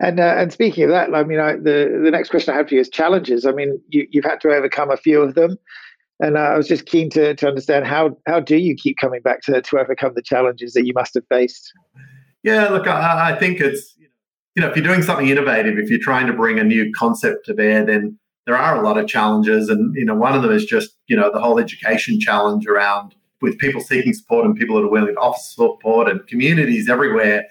And 0.00 0.20
uh, 0.20 0.34
and 0.38 0.52
speaking 0.52 0.84
of 0.84 0.90
that, 0.90 1.12
I 1.12 1.24
mean, 1.24 1.40
I, 1.40 1.54
the 1.54 2.00
the 2.04 2.10
next 2.10 2.30
question 2.30 2.54
I 2.54 2.56
have 2.56 2.68
for 2.68 2.74
you 2.74 2.80
is 2.80 2.88
challenges. 2.88 3.44
I 3.44 3.52
mean, 3.52 3.80
you, 3.88 4.06
you've 4.10 4.24
had 4.24 4.40
to 4.42 4.50
overcome 4.50 4.90
a 4.90 4.96
few 4.96 5.20
of 5.20 5.34
them, 5.34 5.56
and 6.20 6.36
uh, 6.36 6.40
I 6.40 6.56
was 6.56 6.68
just 6.68 6.86
keen 6.86 7.10
to 7.10 7.34
to 7.34 7.48
understand 7.48 7.86
how 7.86 8.16
how 8.26 8.40
do 8.40 8.56
you 8.56 8.74
keep 8.76 8.96
coming 8.98 9.22
back 9.22 9.42
to 9.42 9.60
to 9.60 9.78
overcome 9.78 10.12
the 10.14 10.22
challenges 10.22 10.72
that 10.74 10.84
you 10.86 10.92
must 10.94 11.14
have 11.14 11.24
faced. 11.28 11.72
Yeah, 12.42 12.68
look, 12.68 12.86
I, 12.86 13.32
I 13.32 13.38
think 13.38 13.60
it's 13.60 13.96
you 14.54 14.62
know 14.62 14.68
if 14.68 14.76
you're 14.76 14.84
doing 14.84 15.02
something 15.02 15.28
innovative, 15.28 15.78
if 15.78 15.90
you're 15.90 15.98
trying 15.98 16.26
to 16.26 16.32
bring 16.32 16.58
a 16.58 16.64
new 16.64 16.92
concept 16.92 17.46
to 17.46 17.54
bear, 17.54 17.84
then 17.84 18.18
there 18.46 18.56
are 18.56 18.78
a 18.78 18.82
lot 18.82 18.98
of 18.98 19.08
challenges, 19.08 19.68
and 19.68 19.94
you 19.94 20.04
know 20.04 20.14
one 20.14 20.34
of 20.34 20.42
them 20.42 20.52
is 20.52 20.64
just 20.64 20.96
you 21.06 21.16
know 21.16 21.30
the 21.32 21.40
whole 21.40 21.58
education 21.58 22.20
challenge 22.20 22.66
around 22.66 23.14
with 23.40 23.58
people 23.58 23.80
seeking 23.80 24.14
support 24.14 24.46
and 24.46 24.56
people 24.56 24.76
that 24.76 24.86
are 24.86 24.90
willing 24.90 25.14
to 25.14 25.20
offer 25.20 25.38
support 25.38 26.08
and 26.08 26.26
communities 26.26 26.88
everywhere 26.88 27.44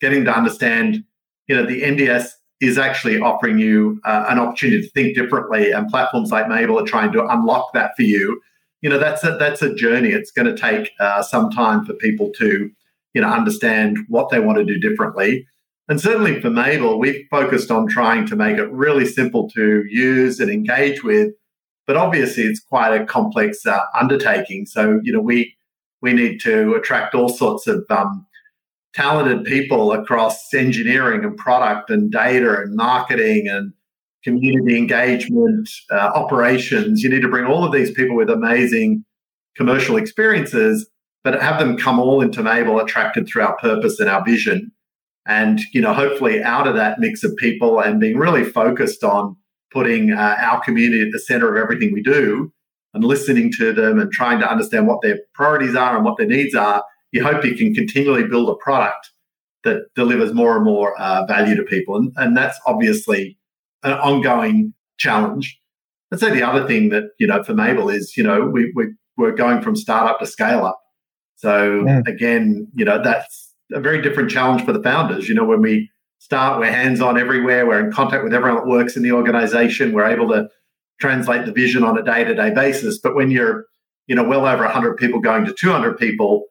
getting 0.00 0.24
to 0.24 0.36
understand 0.36 1.02
you 1.46 1.56
know 1.56 1.64
the 1.64 1.82
NDS 1.82 2.28
is 2.60 2.76
actually 2.76 3.20
offering 3.20 3.58
you 3.58 4.00
uh, 4.04 4.26
an 4.28 4.38
opportunity 4.38 4.82
to 4.82 4.90
think 4.90 5.16
differently, 5.16 5.70
and 5.72 5.88
platforms 5.88 6.30
like 6.30 6.48
Mable 6.48 6.78
are 6.78 6.86
trying 6.86 7.12
to 7.12 7.26
unlock 7.26 7.72
that 7.72 7.92
for 7.96 8.02
you. 8.02 8.40
You 8.82 8.90
know 8.90 8.98
that's 8.98 9.24
a, 9.24 9.36
that's 9.38 9.62
a 9.62 9.74
journey. 9.74 10.10
It's 10.10 10.30
going 10.30 10.46
to 10.46 10.56
take 10.56 10.90
uh, 11.00 11.22
some 11.22 11.50
time 11.50 11.84
for 11.84 11.94
people 11.94 12.30
to 12.38 12.70
you 13.14 13.20
know 13.20 13.28
understand 13.28 13.98
what 14.08 14.30
they 14.30 14.40
want 14.40 14.58
to 14.58 14.64
do 14.64 14.78
differently. 14.78 15.46
And 15.88 16.00
certainly 16.00 16.40
for 16.40 16.50
Mable, 16.50 16.98
we've 16.98 17.26
focused 17.30 17.70
on 17.70 17.86
trying 17.86 18.26
to 18.26 18.36
make 18.36 18.58
it 18.58 18.70
really 18.70 19.06
simple 19.06 19.48
to 19.50 19.84
use 19.88 20.38
and 20.38 20.50
engage 20.50 21.02
with. 21.02 21.32
But 21.86 21.96
obviously, 21.96 22.42
it's 22.42 22.60
quite 22.60 22.94
a 22.94 23.06
complex 23.06 23.64
uh, 23.64 23.80
undertaking. 23.98 24.66
So 24.66 25.00
you 25.02 25.12
know 25.12 25.20
we 25.20 25.56
we 26.02 26.12
need 26.12 26.40
to 26.42 26.74
attract 26.74 27.14
all 27.14 27.30
sorts 27.30 27.66
of 27.66 27.84
um, 27.90 28.26
talented 28.94 29.44
people 29.44 29.92
across 29.92 30.52
engineering 30.52 31.24
and 31.24 31.36
product 31.36 31.90
and 31.90 32.10
data 32.10 32.60
and 32.60 32.74
marketing 32.74 33.48
and 33.48 33.72
community 34.24 34.76
engagement, 34.76 35.68
uh, 35.90 36.10
operations. 36.14 37.02
You 37.02 37.08
need 37.08 37.22
to 37.22 37.28
bring 37.28 37.46
all 37.46 37.64
of 37.64 37.72
these 37.72 37.90
people 37.90 38.16
with 38.16 38.28
amazing 38.28 39.04
commercial 39.56 39.96
experiences, 39.96 40.88
but 41.24 41.40
have 41.40 41.58
them 41.58 41.76
come 41.76 41.98
all 41.98 42.20
into 42.20 42.42
Mable 42.42 42.78
attracted 42.80 43.26
through 43.26 43.42
our 43.42 43.56
purpose 43.56 43.98
and 44.00 44.10
our 44.10 44.24
vision. 44.24 44.72
And, 45.28 45.60
you 45.72 45.80
know, 45.80 45.92
hopefully 45.92 46.42
out 46.42 46.66
of 46.66 46.74
that 46.74 46.98
mix 46.98 47.22
of 47.22 47.36
people 47.36 47.80
and 47.80 48.00
being 48.00 48.16
really 48.16 48.44
focused 48.44 49.04
on 49.04 49.36
putting 49.70 50.12
uh, 50.12 50.36
our 50.40 50.60
community 50.64 51.02
at 51.02 51.12
the 51.12 51.20
center 51.20 51.54
of 51.54 51.62
everything 51.62 51.92
we 51.92 52.02
do 52.02 52.52
and 52.94 53.04
listening 53.04 53.52
to 53.58 53.72
them 53.72 54.00
and 54.00 54.10
trying 54.10 54.40
to 54.40 54.50
understand 54.50 54.86
what 54.86 55.02
their 55.02 55.20
priorities 55.34 55.76
are 55.76 55.94
and 55.94 56.04
what 56.04 56.16
their 56.16 56.26
needs 56.26 56.54
are 56.54 56.82
you 57.12 57.22
hope 57.22 57.44
you 57.44 57.56
can 57.56 57.74
continually 57.74 58.24
build 58.24 58.48
a 58.48 58.54
product 58.56 59.10
that 59.64 59.82
delivers 59.94 60.32
more 60.32 60.56
and 60.56 60.64
more 60.64 60.98
uh, 61.00 61.26
value 61.26 61.56
to 61.56 61.62
people. 61.62 61.96
And, 61.96 62.12
and 62.16 62.36
that's 62.36 62.58
obviously 62.66 63.38
an 63.82 63.92
ongoing 63.92 64.74
challenge. 64.98 65.58
I'd 66.12 66.20
say 66.20 66.30
the 66.30 66.42
other 66.42 66.66
thing 66.66 66.90
that, 66.90 67.10
you 67.18 67.26
know, 67.26 67.42
for 67.42 67.54
mable 67.54 67.88
is, 67.90 68.16
you 68.16 68.22
know, 68.22 68.46
we, 68.46 68.72
we, 68.74 68.86
we're 69.16 69.32
going 69.32 69.62
from 69.62 69.76
startup 69.76 70.20
to 70.20 70.26
scale 70.26 70.64
up. 70.64 70.80
So 71.36 71.84
yeah. 71.86 72.00
again, 72.06 72.68
you 72.74 72.84
know, 72.84 73.02
that's 73.02 73.47
a 73.72 73.80
very 73.80 74.02
different 74.02 74.30
challenge 74.30 74.64
for 74.64 74.72
the 74.72 74.82
founders. 74.82 75.28
You 75.28 75.34
know, 75.34 75.44
when 75.44 75.62
we 75.62 75.90
start, 76.18 76.58
we're 76.58 76.70
hands 76.70 77.00
on 77.00 77.18
everywhere. 77.18 77.66
We're 77.66 77.84
in 77.84 77.92
contact 77.92 78.24
with 78.24 78.34
everyone 78.34 78.60
that 78.60 78.66
works 78.66 78.96
in 78.96 79.02
the 79.02 79.12
organization. 79.12 79.92
We're 79.92 80.06
able 80.06 80.28
to 80.28 80.48
translate 81.00 81.46
the 81.46 81.52
vision 81.52 81.84
on 81.84 81.98
a 81.98 82.02
day 82.02 82.24
to 82.24 82.34
day 82.34 82.50
basis. 82.50 82.98
But 82.98 83.14
when 83.14 83.30
you're, 83.30 83.66
you 84.06 84.14
know, 84.14 84.24
well 84.24 84.46
over 84.46 84.64
100 84.64 84.96
people 84.96 85.20
going 85.20 85.44
to 85.44 85.54
200 85.54 85.96
people, 85.96 86.46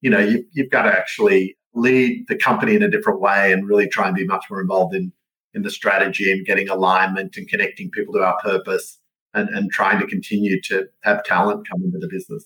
you 0.00 0.10
know, 0.10 0.20
you, 0.20 0.44
you've 0.52 0.70
got 0.70 0.82
to 0.82 0.90
actually 0.90 1.56
lead 1.74 2.24
the 2.28 2.36
company 2.36 2.74
in 2.74 2.82
a 2.82 2.90
different 2.90 3.20
way 3.20 3.52
and 3.52 3.68
really 3.68 3.88
try 3.88 4.06
and 4.06 4.16
be 4.16 4.26
much 4.26 4.44
more 4.50 4.60
involved 4.60 4.94
in 4.94 5.12
in 5.54 5.62
the 5.62 5.70
strategy 5.70 6.30
and 6.30 6.46
getting 6.46 6.68
alignment 6.68 7.36
and 7.36 7.48
connecting 7.48 7.90
people 7.90 8.14
to 8.14 8.20
our 8.20 8.38
purpose 8.38 8.98
and, 9.34 9.48
and 9.50 9.70
trying 9.70 9.98
to 9.98 10.06
continue 10.06 10.60
to 10.62 10.86
have 11.02 11.24
talent 11.24 11.66
come 11.68 11.82
into 11.82 11.98
the 11.98 12.08
business. 12.08 12.44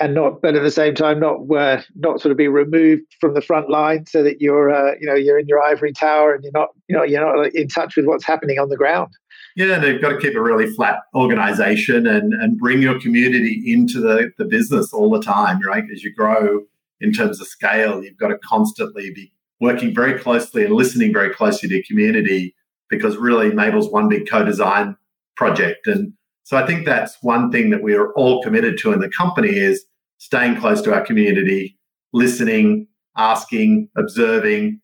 And 0.00 0.12
not, 0.14 0.42
but 0.42 0.56
at 0.56 0.62
the 0.62 0.72
same 0.72 0.96
time, 0.96 1.20
not 1.20 1.36
uh, 1.56 1.80
not 1.94 2.20
sort 2.20 2.32
of 2.32 2.36
be 2.36 2.48
removed 2.48 3.04
from 3.20 3.34
the 3.34 3.40
front 3.40 3.70
line, 3.70 4.06
so 4.06 4.24
that 4.24 4.40
you're, 4.40 4.74
uh, 4.74 4.94
you 5.00 5.06
know, 5.06 5.14
you're 5.14 5.38
in 5.38 5.46
your 5.46 5.62
ivory 5.62 5.92
tower 5.92 6.34
and 6.34 6.42
you're 6.42 6.52
not, 6.52 6.70
you 6.88 6.96
know, 6.96 7.04
you're 7.04 7.20
not 7.20 7.54
in 7.54 7.68
touch 7.68 7.94
with 7.94 8.04
what's 8.04 8.24
happening 8.24 8.58
on 8.58 8.70
the 8.70 8.76
ground. 8.76 9.12
Yeah, 9.56 9.84
you've 9.84 10.02
got 10.02 10.08
to 10.08 10.18
keep 10.18 10.34
a 10.34 10.42
really 10.42 10.66
flat 10.66 11.02
organization 11.14 12.08
and, 12.08 12.34
and 12.34 12.58
bring 12.58 12.82
your 12.82 13.00
community 13.00 13.62
into 13.66 14.00
the, 14.00 14.32
the 14.36 14.44
business 14.44 14.92
all 14.92 15.10
the 15.10 15.22
time, 15.22 15.60
right? 15.62 15.84
As 15.92 16.02
you 16.02 16.12
grow 16.12 16.64
in 17.00 17.12
terms 17.12 17.40
of 17.40 17.46
scale, 17.46 18.02
you've 18.02 18.16
got 18.16 18.28
to 18.28 18.38
constantly 18.38 19.12
be 19.12 19.32
working 19.60 19.94
very 19.94 20.18
closely 20.18 20.64
and 20.64 20.74
listening 20.74 21.12
very 21.12 21.32
closely 21.32 21.68
to 21.68 21.76
your 21.76 21.84
community 21.86 22.54
because 22.90 23.16
really 23.16 23.52
Mable's 23.52 23.88
one 23.88 24.08
big 24.08 24.28
co-design 24.28 24.96
project. 25.36 25.86
And 25.86 26.14
so 26.44 26.58
I 26.58 26.66
think 26.66 26.84
that's 26.84 27.16
one 27.22 27.50
thing 27.50 27.70
that 27.70 27.82
we 27.82 27.94
are 27.94 28.12
all 28.12 28.42
committed 28.42 28.78
to 28.78 28.92
in 28.92 29.00
the 29.00 29.08
company 29.08 29.48
is 29.48 29.84
staying 30.18 30.60
close 30.60 30.82
to 30.82 30.94
our 30.94 31.00
community, 31.00 31.78
listening, 32.12 32.86
asking, 33.16 33.88
observing, 33.96 34.80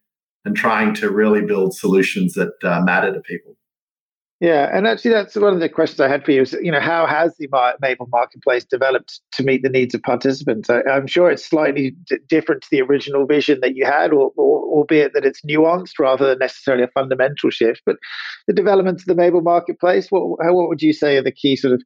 and 0.47 0.57
trying 0.57 0.95
to 0.95 1.11
really 1.11 1.43
build 1.43 1.75
solutions 1.75 2.33
that 2.35 2.53
uh, 2.65 2.81
matter 2.81 3.13
to 3.13 3.21
people. 3.21 3.57
Yeah, 4.41 4.75
and 4.75 4.87
actually, 4.87 5.11
that's 5.11 5.37
one 5.37 5.53
of 5.53 5.61
the 5.61 5.69
questions 5.69 6.01
I 6.01 6.09
had 6.09 6.25
for 6.25 6.31
you. 6.31 6.41
Is 6.41 6.55
you 6.63 6.73
know, 6.73 6.81
how 6.81 7.07
has 7.07 7.37
the 7.37 7.47
Mable 7.83 8.09
marketplace 8.11 8.65
developed 8.65 9.21
to 9.33 9.43
meet 9.43 9.63
the 9.63 9.69
needs 9.69 9.95
of 9.95 10.03
participants? 10.03 10.71
I, 10.71 10.81
am 10.87 11.07
sure 11.07 11.31
it's 11.31 11.45
slightly 11.45 11.95
d- 12.09 12.17
different 12.27 12.63
to 12.63 12.69
the 12.71 12.81
original 12.81 13.27
vision 13.27 13.59
that 13.61 13.77
you 13.77 13.85
had, 13.85 14.15
or, 14.15 14.33
or, 14.37 14.63
albeit 14.79 15.13
that 15.13 15.27
it's 15.27 15.43
nuanced 15.43 15.99
rather 15.99 16.27
than 16.27 16.39
necessarily 16.39 16.83
a 16.83 16.89
fundamental 16.89 17.51
shift. 17.51 17.83
But 17.85 17.97
the 18.47 18.55
development 18.55 19.01
of 19.01 19.05
the 19.05 19.15
Mable 19.15 19.43
marketplace, 19.43 20.11
what 20.11 20.23
what 20.27 20.69
would 20.71 20.81
you 20.81 20.95
say 20.95 21.19
are 21.19 21.23
the 21.23 21.33
key 21.33 21.55
sort 21.55 21.75
of, 21.75 21.83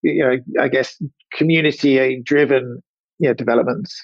you 0.00 0.24
know, 0.24 0.38
I 0.58 0.68
guess 0.68 0.96
community-driven, 1.34 2.80
you 3.18 3.28
know, 3.28 3.34
developments? 3.34 3.94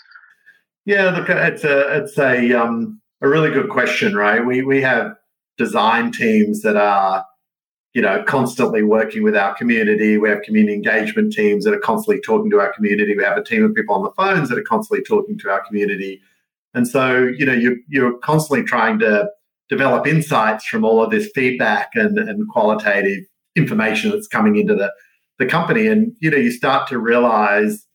Yeah, 0.84 1.16
look, 1.16 1.30
it's 1.30 1.64
a 1.64 1.96
it's 1.96 2.18
a 2.18 2.52
um, 2.52 3.00
a 3.22 3.28
really 3.28 3.50
good 3.50 3.70
question, 3.70 4.14
right? 4.14 4.44
We 4.44 4.62
we 4.62 4.82
have 4.82 5.14
design 5.56 6.12
teams 6.12 6.60
that 6.60 6.76
are 6.76 7.24
you 7.96 8.02
know, 8.02 8.22
constantly 8.24 8.82
working 8.82 9.22
with 9.22 9.34
our 9.34 9.54
community. 9.54 10.18
We 10.18 10.28
have 10.28 10.42
community 10.42 10.74
engagement 10.74 11.32
teams 11.32 11.64
that 11.64 11.72
are 11.72 11.78
constantly 11.78 12.20
talking 12.20 12.50
to 12.50 12.60
our 12.60 12.70
community. 12.74 13.16
We 13.16 13.24
have 13.24 13.38
a 13.38 13.42
team 13.42 13.64
of 13.64 13.74
people 13.74 13.94
on 13.94 14.02
the 14.02 14.10
phones 14.10 14.50
that 14.50 14.58
are 14.58 14.62
constantly 14.64 15.02
talking 15.02 15.38
to 15.38 15.50
our 15.50 15.66
community. 15.66 16.20
And 16.74 16.86
so, 16.86 17.16
you 17.16 17.46
know, 17.46 17.54
you, 17.54 17.82
you're 17.88 18.18
constantly 18.18 18.66
trying 18.66 18.98
to 18.98 19.30
develop 19.70 20.06
insights 20.06 20.66
from 20.66 20.84
all 20.84 21.02
of 21.02 21.10
this 21.10 21.30
feedback 21.34 21.88
and, 21.94 22.18
and 22.18 22.46
qualitative 22.50 23.24
information 23.54 24.10
that's 24.10 24.28
coming 24.28 24.56
into 24.56 24.74
the, 24.74 24.92
the 25.38 25.46
company. 25.46 25.86
And, 25.86 26.12
you 26.20 26.30
know, 26.30 26.36
you 26.36 26.50
start 26.50 26.86
to 26.88 26.98
realize 26.98 27.86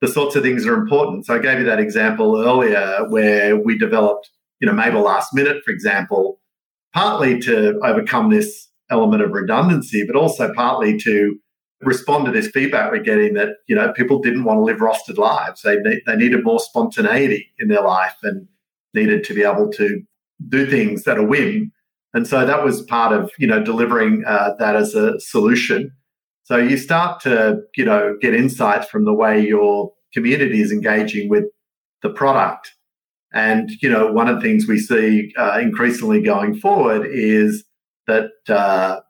the 0.00 0.08
sorts 0.08 0.36
of 0.36 0.42
things 0.42 0.64
that 0.64 0.70
are 0.70 0.80
important. 0.80 1.26
So 1.26 1.34
I 1.34 1.38
gave 1.38 1.58
you 1.58 1.66
that 1.66 1.80
example 1.80 2.42
earlier 2.42 3.04
where 3.10 3.58
we 3.58 3.76
developed, 3.76 4.30
you 4.58 4.66
know, 4.66 4.72
Mable 4.72 5.02
Last 5.02 5.34
Minute, 5.34 5.62
for 5.66 5.70
example, 5.70 6.40
partly 6.94 7.38
to 7.40 7.78
overcome 7.84 8.30
this 8.30 8.69
element 8.90 9.22
of 9.22 9.32
redundancy, 9.32 10.04
but 10.06 10.16
also 10.16 10.52
partly 10.54 10.98
to 10.98 11.38
respond 11.82 12.26
to 12.26 12.32
this 12.32 12.48
feedback 12.48 12.92
we're 12.92 13.02
getting 13.02 13.34
that 13.34 13.56
you 13.66 13.74
know 13.74 13.92
people 13.92 14.18
didn't 14.20 14.44
want 14.44 14.58
to 14.58 14.62
live 14.62 14.78
rostered 14.78 15.18
lives. 15.18 15.62
They 15.62 15.78
they 16.06 16.16
needed 16.16 16.44
more 16.44 16.60
spontaneity 16.60 17.52
in 17.58 17.68
their 17.68 17.82
life 17.82 18.16
and 18.22 18.46
needed 18.94 19.24
to 19.24 19.34
be 19.34 19.42
able 19.42 19.70
to 19.72 20.02
do 20.48 20.66
things 20.66 21.06
at 21.06 21.18
a 21.18 21.22
whim. 21.22 21.72
And 22.12 22.26
so 22.26 22.44
that 22.44 22.64
was 22.64 22.82
part 22.82 23.12
of 23.12 23.30
you 23.38 23.46
know 23.46 23.62
delivering 23.62 24.24
uh, 24.26 24.54
that 24.58 24.76
as 24.76 24.94
a 24.94 25.18
solution. 25.20 25.92
So 26.42 26.56
you 26.56 26.76
start 26.76 27.20
to 27.22 27.60
you 27.76 27.84
know 27.84 28.16
get 28.20 28.34
insights 28.34 28.88
from 28.88 29.04
the 29.04 29.14
way 29.14 29.40
your 29.40 29.92
community 30.12 30.60
is 30.60 30.72
engaging 30.72 31.28
with 31.28 31.44
the 32.02 32.10
product. 32.10 32.72
And 33.32 33.70
you 33.80 33.88
know 33.88 34.12
one 34.12 34.28
of 34.28 34.36
the 34.36 34.42
things 34.42 34.66
we 34.66 34.78
see 34.78 35.32
uh, 35.38 35.58
increasingly 35.62 36.20
going 36.20 36.56
forward 36.56 37.06
is 37.10 37.64
that 38.06 38.30
uh, 38.48 39.00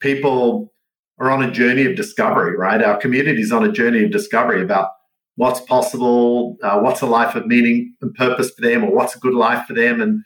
people 0.00 0.72
are 1.18 1.30
on 1.30 1.42
a 1.42 1.50
journey 1.50 1.84
of 1.86 1.96
discovery, 1.96 2.56
right? 2.56 2.82
Our 2.82 2.96
community 2.96 3.40
is 3.40 3.52
on 3.52 3.64
a 3.64 3.72
journey 3.72 4.04
of 4.04 4.10
discovery 4.10 4.62
about 4.62 4.90
what's 5.36 5.60
possible, 5.60 6.56
uh, 6.62 6.78
what's 6.80 7.00
a 7.00 7.06
life 7.06 7.34
of 7.34 7.46
meaning 7.46 7.94
and 8.00 8.14
purpose 8.14 8.50
for 8.50 8.62
them, 8.62 8.84
or 8.84 8.92
what's 8.92 9.16
a 9.16 9.20
good 9.20 9.34
life 9.34 9.66
for 9.66 9.74
them. 9.74 10.00
And 10.00 10.22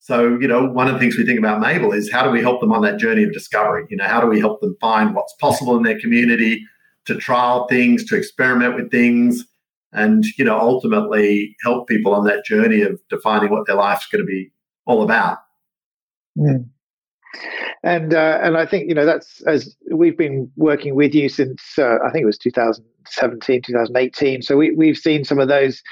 so, 0.00 0.38
you 0.38 0.48
know, 0.48 0.66
one 0.66 0.88
of 0.88 0.94
the 0.94 0.98
things 0.98 1.16
we 1.16 1.26
think 1.26 1.38
about 1.38 1.60
Mable 1.60 1.92
is 1.92 2.10
how 2.10 2.22
do 2.22 2.30
we 2.30 2.40
help 2.40 2.60
them 2.60 2.72
on 2.72 2.82
that 2.82 2.98
journey 2.98 3.22
of 3.22 3.32
discovery? 3.32 3.84
You 3.90 3.96
know, 3.96 4.06
how 4.06 4.20
do 4.20 4.26
we 4.26 4.40
help 4.40 4.60
them 4.60 4.76
find 4.80 5.14
what's 5.14 5.34
possible 5.34 5.76
in 5.76 5.82
their 5.82 6.00
community, 6.00 6.64
to 7.06 7.16
trial 7.16 7.66
things, 7.68 8.04
to 8.06 8.16
experiment 8.16 8.76
with 8.76 8.90
things, 8.90 9.44
and, 9.92 10.24
you 10.38 10.44
know, 10.44 10.58
ultimately 10.58 11.56
help 11.62 11.88
people 11.88 12.14
on 12.14 12.24
that 12.24 12.44
journey 12.44 12.82
of 12.82 13.00
defining 13.08 13.50
what 13.50 13.66
their 13.66 13.76
life's 13.76 14.06
going 14.06 14.22
to 14.22 14.26
be 14.26 14.52
all 14.86 15.02
about. 15.02 15.38
Mm 16.38 16.70
and 17.82 18.14
uh, 18.14 18.38
and 18.42 18.56
I 18.56 18.66
think 18.66 18.88
you 18.88 18.94
know 18.94 19.06
that's 19.06 19.40
as 19.42 19.76
we've 19.92 20.16
been 20.16 20.50
working 20.56 20.94
with 20.94 21.14
you 21.14 21.28
since 21.28 21.78
uh, 21.78 21.98
I 22.04 22.10
think 22.10 22.22
it 22.22 22.26
was 22.26 22.38
2017, 22.38 23.62
2018. 23.62 24.42
So 24.42 24.56
we 24.56 24.72
we've 24.72 24.98
seen 24.98 25.24
some 25.24 25.38
of 25.38 25.48
those 25.48 25.82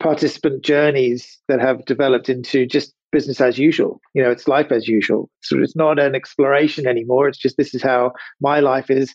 participant 0.00 0.64
journeys 0.64 1.38
that 1.48 1.60
have 1.60 1.84
developed 1.84 2.28
into 2.28 2.66
just 2.66 2.94
business 3.10 3.40
as 3.40 3.58
usual. 3.58 4.00
You 4.14 4.22
know, 4.22 4.30
it's 4.30 4.48
life 4.48 4.70
as 4.70 4.86
usual. 4.86 5.30
So 5.40 5.60
it's 5.60 5.76
not 5.76 5.98
an 5.98 6.14
exploration 6.14 6.86
anymore. 6.86 7.28
It's 7.28 7.38
just 7.38 7.56
this 7.56 7.74
is 7.74 7.82
how 7.82 8.12
my 8.40 8.60
life 8.60 8.90
is, 8.90 9.14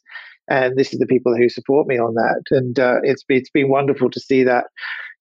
and 0.50 0.77
this 0.77 0.94
is 0.94 1.00
the 1.00 1.06
people 1.06 1.36
who 1.36 1.50
support 1.50 1.88
me 1.88 1.98
on 1.98 2.15
that. 2.15 2.44
And 2.51 2.80
uh, 2.80 2.98
it's 3.03 3.24
it's 3.30 3.50
been 3.50 3.70
wonderful 3.70 4.10
to 4.10 4.20
see 4.20 4.44
that 4.44 4.65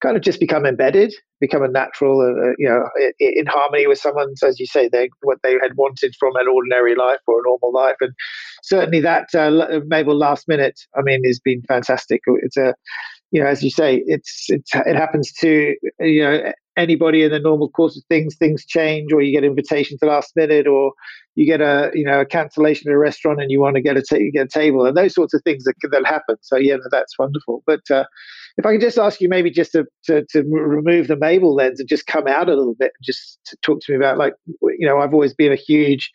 kind 0.02 0.16
of 0.16 0.22
just 0.22 0.40
become 0.40 0.66
embedded, 0.66 1.14
become 1.40 1.62
a 1.62 1.68
natural, 1.68 2.20
uh, 2.20 2.48
uh 2.48 2.52
you 2.58 2.68
know, 2.68 2.88
in, 3.20 3.32
in, 3.36 3.46
harmony 3.46 3.86
with 3.86 3.98
someone, 3.98 4.34
as 4.44 4.58
you 4.58 4.66
say, 4.66 4.88
they 4.88 5.08
what 5.22 5.38
they 5.42 5.52
had 5.62 5.76
wanted 5.76 6.14
from 6.18 6.34
an 6.36 6.48
ordinary 6.48 6.94
life 6.94 7.20
or 7.26 7.38
a 7.38 7.42
normal 7.46 7.72
life. 7.72 7.96
And 8.00 8.12
certainly 8.62 9.00
that 9.00 9.28
uh, 9.34 9.80
Mable 9.86 10.16
last 10.16 10.48
minute, 10.48 10.80
I 10.96 11.02
mean, 11.02 11.24
has 11.24 11.38
been 11.38 11.62
fantastic. 11.62 12.20
It's 12.42 12.56
a 12.56 12.74
you 13.32 13.42
know, 13.42 13.48
as 13.48 13.62
you 13.62 13.70
say, 13.70 14.02
it's, 14.06 14.46
it's 14.50 14.70
it 14.74 14.94
happens 14.94 15.32
to 15.40 15.74
you 16.00 16.22
know 16.22 16.52
anybody 16.76 17.22
in 17.22 17.30
the 17.30 17.38
normal 17.38 17.70
course 17.70 17.96
of 17.96 18.02
things. 18.08 18.36
Things 18.36 18.64
change, 18.66 19.10
or 19.10 19.22
you 19.22 19.32
get 19.32 19.42
invitations 19.42 20.00
to 20.00 20.06
last 20.06 20.36
minute, 20.36 20.66
or 20.66 20.92
you 21.34 21.46
get 21.46 21.62
a 21.62 21.90
you 21.94 22.04
know 22.04 22.20
a 22.20 22.26
cancellation 22.26 22.90
at 22.90 22.94
a 22.94 22.98
restaurant, 22.98 23.40
and 23.40 23.50
you 23.50 23.58
want 23.58 23.76
to 23.76 23.82
get 23.82 23.96
a 23.96 24.02
t- 24.02 24.30
get 24.30 24.46
a 24.46 24.48
table, 24.48 24.84
and 24.84 24.96
those 24.96 25.14
sorts 25.14 25.32
of 25.32 25.40
things 25.44 25.64
that 25.64 25.74
that 25.90 26.06
happen. 26.06 26.36
So 26.42 26.56
yeah, 26.56 26.76
that's 26.90 27.18
wonderful. 27.18 27.62
But 27.66 27.90
uh, 27.90 28.04
if 28.58 28.66
I 28.66 28.72
could 28.72 28.80
just 28.80 28.98
ask 28.98 29.20
you, 29.20 29.28
maybe 29.28 29.50
just 29.50 29.72
to, 29.72 29.86
to, 30.04 30.24
to 30.30 30.42
remove 30.42 31.08
the 31.08 31.16
Mable 31.16 31.54
lens 31.54 31.80
and 31.80 31.88
just 31.88 32.06
come 32.06 32.26
out 32.26 32.48
a 32.48 32.54
little 32.54 32.74
bit, 32.74 32.92
just 33.02 33.38
to 33.46 33.56
talk 33.62 33.80
to 33.82 33.92
me 33.92 33.96
about 33.96 34.18
like 34.18 34.34
you 34.46 34.86
know 34.86 34.98
I've 34.98 35.14
always 35.14 35.34
been 35.34 35.52
a 35.52 35.56
huge 35.56 36.10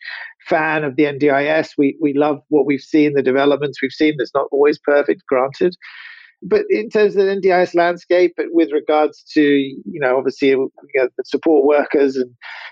fan 0.48 0.84
of 0.84 0.96
the 0.96 1.04
NDIS. 1.04 1.70
We 1.76 1.96
we 2.00 2.14
love 2.14 2.40
what 2.48 2.66
we've 2.66 2.80
seen, 2.80 3.14
the 3.14 3.22
developments 3.22 3.82
we've 3.82 3.92
seen. 3.92 4.14
It's 4.18 4.34
not 4.34 4.48
always 4.52 4.78
perfect, 4.78 5.22
granted, 5.28 5.74
but 6.42 6.62
in 6.70 6.88
terms 6.90 7.16
of 7.16 7.26
the 7.26 7.36
NDIS 7.36 7.74
landscape, 7.74 8.34
with 8.52 8.70
regards 8.72 9.24
to 9.34 9.42
you 9.42 10.00
know 10.00 10.16
obviously 10.16 10.48
you 10.48 10.70
know, 10.94 11.08
the 11.16 11.24
support 11.24 11.66
workers 11.66 12.16
and 12.16 12.30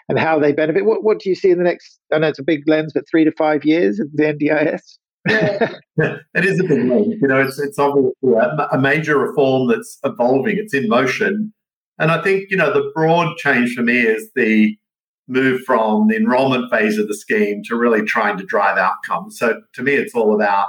and 0.08 0.18
how 0.18 0.38
they 0.38 0.52
benefit, 0.52 0.84
what 0.84 1.02
what 1.02 1.18
do 1.18 1.28
you 1.28 1.34
see 1.34 1.50
in 1.50 1.58
the 1.58 1.64
next? 1.64 1.98
I 2.12 2.18
know 2.18 2.28
it's 2.28 2.38
a 2.38 2.44
big 2.44 2.62
lens, 2.66 2.92
but 2.94 3.04
three 3.10 3.24
to 3.24 3.32
five 3.32 3.64
years 3.64 3.98
of 3.98 4.08
the 4.12 4.22
NDIS. 4.22 4.98
It 5.28 6.44
is 6.44 6.60
a 6.60 6.64
big 6.64 6.84
move. 6.84 7.14
You 7.20 7.28
know, 7.28 7.40
it's 7.40 7.58
it's 7.58 7.78
obviously 7.78 8.34
a, 8.34 8.68
a 8.72 8.78
major 8.78 9.18
reform 9.18 9.68
that's 9.68 9.98
evolving. 10.04 10.58
It's 10.58 10.74
in 10.74 10.88
motion, 10.88 11.54
and 11.98 12.10
I 12.10 12.22
think 12.22 12.50
you 12.50 12.56
know 12.56 12.72
the 12.72 12.90
broad 12.94 13.36
change 13.38 13.74
for 13.74 13.82
me 13.82 14.00
is 14.00 14.30
the 14.34 14.76
move 15.26 15.62
from 15.62 16.08
the 16.08 16.16
enrollment 16.16 16.70
phase 16.70 16.98
of 16.98 17.08
the 17.08 17.16
scheme 17.16 17.62
to 17.64 17.76
really 17.76 18.02
trying 18.02 18.36
to 18.36 18.44
drive 18.44 18.76
outcomes. 18.76 19.38
So 19.38 19.62
to 19.74 19.82
me, 19.82 19.94
it's 19.94 20.14
all 20.14 20.34
about 20.34 20.68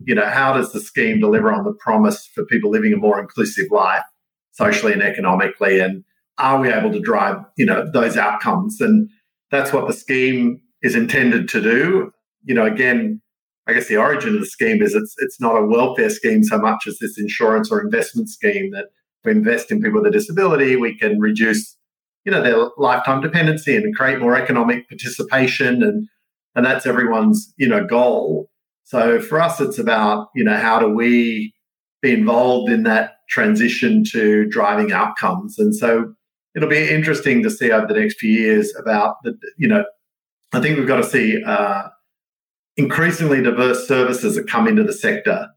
you 0.00 0.14
know, 0.14 0.26
how 0.26 0.52
does 0.52 0.72
the 0.72 0.80
scheme 0.80 1.20
deliver 1.20 1.52
on 1.52 1.64
the 1.64 1.72
promise 1.72 2.26
for 2.34 2.44
people 2.44 2.70
living 2.70 2.92
a 2.92 2.96
more 2.96 3.20
inclusive 3.20 3.66
life, 3.70 4.02
socially 4.52 4.92
and 4.92 5.02
economically? 5.02 5.80
And 5.80 6.04
are 6.38 6.60
we 6.60 6.70
able 6.70 6.92
to 6.92 7.00
drive, 7.00 7.38
you 7.56 7.66
know, 7.66 7.88
those 7.90 8.16
outcomes? 8.16 8.80
And 8.80 9.08
that's 9.50 9.72
what 9.72 9.86
the 9.86 9.92
scheme 9.92 10.60
is 10.82 10.94
intended 10.94 11.48
to 11.50 11.60
do. 11.60 12.12
You 12.44 12.54
know, 12.54 12.66
again, 12.66 13.22
I 13.66 13.72
guess 13.72 13.88
the 13.88 13.96
origin 13.96 14.34
of 14.34 14.40
the 14.40 14.46
scheme 14.46 14.82
is 14.82 14.94
it's 14.94 15.14
it's 15.18 15.40
not 15.40 15.56
a 15.56 15.66
welfare 15.66 16.10
scheme 16.10 16.44
so 16.44 16.58
much 16.58 16.86
as 16.86 16.98
this 16.98 17.18
insurance 17.18 17.70
or 17.70 17.80
investment 17.80 18.28
scheme 18.28 18.70
that 18.72 18.86
we 19.24 19.32
invest 19.32 19.70
in 19.70 19.80
people 19.80 20.02
with 20.02 20.12
a 20.12 20.16
disability, 20.16 20.76
we 20.76 20.98
can 20.98 21.18
reduce, 21.18 21.76
you 22.24 22.32
know, 22.32 22.42
their 22.42 22.68
lifetime 22.76 23.22
dependency 23.22 23.74
and 23.74 23.96
create 23.96 24.20
more 24.20 24.36
economic 24.36 24.88
participation 24.88 25.82
and 25.82 26.08
and 26.54 26.64
that's 26.64 26.86
everyone's, 26.86 27.52
you 27.56 27.68
know, 27.68 27.84
goal. 27.84 28.48
So 28.84 29.20
for 29.20 29.40
us, 29.40 29.60
it's 29.60 29.78
about, 29.78 30.28
you 30.34 30.44
know, 30.44 30.56
how 30.56 30.78
do 30.78 30.88
we 30.88 31.52
be 32.00 32.12
involved 32.12 32.70
in 32.70 32.84
that 32.84 33.12
transition 33.28 34.04
to 34.12 34.46
driving 34.46 34.92
outcomes? 34.92 35.58
And 35.58 35.74
so 35.74 36.14
it'll 36.54 36.68
be 36.68 36.88
interesting 36.88 37.42
to 37.42 37.50
see 37.50 37.72
over 37.72 37.86
the 37.86 37.98
next 37.98 38.18
few 38.18 38.30
years 38.30 38.72
about 38.78 39.16
the, 39.24 39.36
you 39.56 39.66
know, 39.66 39.84
I 40.52 40.60
think 40.60 40.78
we've 40.78 40.86
got 40.86 40.98
to 40.98 41.04
see 41.04 41.42
uh, 41.42 41.88
increasingly 42.76 43.42
diverse 43.42 43.86
services 43.86 44.36
that 44.36 44.48
come 44.48 44.66
into 44.66 44.84
the 44.84 44.92
sector 44.92 45.48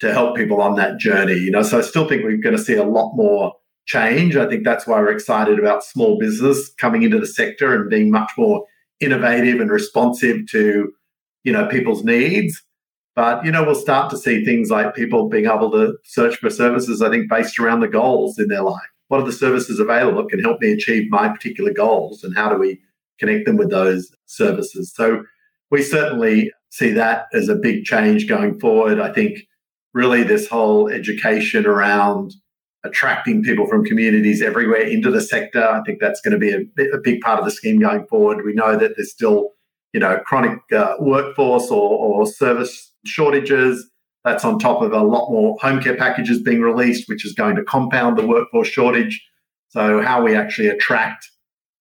to 0.00 0.12
help 0.12 0.36
people 0.36 0.60
on 0.60 0.76
that 0.76 0.98
journey. 0.98 1.34
You 1.34 1.50
know, 1.50 1.62
so 1.62 1.78
I 1.78 1.82
still 1.82 2.08
think 2.08 2.24
we're 2.24 2.36
going 2.36 2.56
to 2.56 2.62
see 2.62 2.74
a 2.74 2.84
lot 2.84 3.14
more 3.14 3.54
change. 3.86 4.36
I 4.36 4.48
think 4.48 4.64
that's 4.64 4.86
why 4.86 5.00
we're 5.00 5.10
excited 5.10 5.58
about 5.58 5.84
small 5.84 6.18
business 6.18 6.72
coming 6.74 7.02
into 7.02 7.18
the 7.18 7.26
sector 7.26 7.74
and 7.74 7.90
being 7.90 8.10
much 8.10 8.30
more 8.36 8.64
innovative 9.00 9.60
and 9.60 9.70
responsive 9.70 10.46
to 10.50 10.92
you 11.44 11.52
know, 11.52 11.66
people's 11.66 12.04
needs. 12.04 12.62
But, 13.16 13.44
you 13.44 13.50
know, 13.50 13.64
we'll 13.64 13.74
start 13.74 14.10
to 14.10 14.16
see 14.16 14.44
things 14.44 14.70
like 14.70 14.94
people 14.94 15.28
being 15.28 15.46
able 15.46 15.70
to 15.72 15.96
search 16.04 16.36
for 16.36 16.48
services, 16.48 17.02
I 17.02 17.10
think, 17.10 17.28
based 17.28 17.58
around 17.58 17.80
the 17.80 17.88
goals 17.88 18.38
in 18.38 18.48
their 18.48 18.62
life. 18.62 18.80
What 19.08 19.20
are 19.20 19.26
the 19.26 19.32
services 19.32 19.80
available 19.80 20.22
that 20.22 20.30
can 20.30 20.40
help 20.40 20.60
me 20.60 20.72
achieve 20.72 21.10
my 21.10 21.28
particular 21.28 21.72
goals? 21.72 22.22
And 22.22 22.36
how 22.36 22.48
do 22.48 22.56
we 22.56 22.80
connect 23.18 23.46
them 23.46 23.56
with 23.56 23.70
those 23.70 24.12
services? 24.26 24.92
So 24.94 25.24
we 25.70 25.82
certainly 25.82 26.52
see 26.70 26.92
that 26.92 27.26
as 27.32 27.48
a 27.48 27.54
big 27.54 27.84
change 27.84 28.28
going 28.28 28.58
forward. 28.58 29.00
I 29.00 29.12
think 29.12 29.40
really 29.92 30.22
this 30.22 30.48
whole 30.48 30.88
education 30.88 31.66
around 31.66 32.34
attracting 32.84 33.42
people 33.42 33.66
from 33.66 33.84
communities 33.84 34.40
everywhere 34.40 34.82
into 34.82 35.10
the 35.10 35.20
sector, 35.20 35.62
I 35.62 35.82
think 35.82 36.00
that's 36.00 36.20
going 36.20 36.32
to 36.32 36.38
be 36.38 36.52
a, 36.52 36.94
a 36.94 37.00
big 37.02 37.20
part 37.20 37.38
of 37.38 37.44
the 37.44 37.50
scheme 37.50 37.78
going 37.78 38.06
forward. 38.06 38.44
We 38.44 38.54
know 38.54 38.76
that 38.76 38.92
there's 38.96 39.10
still 39.10 39.50
you 39.92 40.00
know, 40.00 40.18
chronic 40.24 40.58
uh, 40.72 40.94
workforce 41.00 41.70
or, 41.70 41.90
or 41.90 42.26
service 42.26 42.92
shortages. 43.04 43.88
That's 44.24 44.44
on 44.44 44.58
top 44.58 44.82
of 44.82 44.92
a 44.92 45.02
lot 45.02 45.30
more 45.30 45.56
home 45.60 45.80
care 45.80 45.96
packages 45.96 46.40
being 46.42 46.60
released, 46.60 47.08
which 47.08 47.24
is 47.24 47.32
going 47.32 47.56
to 47.56 47.64
compound 47.64 48.18
the 48.18 48.26
workforce 48.26 48.68
shortage. 48.68 49.24
So, 49.68 50.02
how 50.02 50.22
we 50.22 50.34
actually 50.36 50.68
attract 50.68 51.28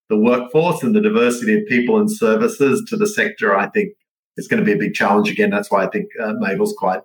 the 0.10 0.18
workforce 0.18 0.84
and 0.84 0.96
the 0.96 1.02
diversity 1.02 1.60
of 1.60 1.66
people 1.68 2.00
and 2.00 2.12
services 2.12 2.84
to 2.88 2.98
the 2.98 3.08
sector, 3.08 3.56
I 3.56 3.70
think, 3.70 3.94
is 4.38 4.48
going 4.48 4.60
to 4.60 4.66
be 4.66 4.74
a 4.74 4.78
big 4.78 4.94
challenge 4.94 5.30
again. 5.30 5.50
That's 5.50 5.70
why 5.70 5.86
I 5.86 5.90
think 5.90 6.08
uh, 6.22 6.34
Mable's 6.40 6.74
quite 6.78 7.02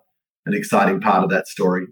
an 0.46 0.54
exciting 0.54 1.00
part 1.00 1.24
of 1.24 1.30
that 1.30 1.46
story. 1.46 1.86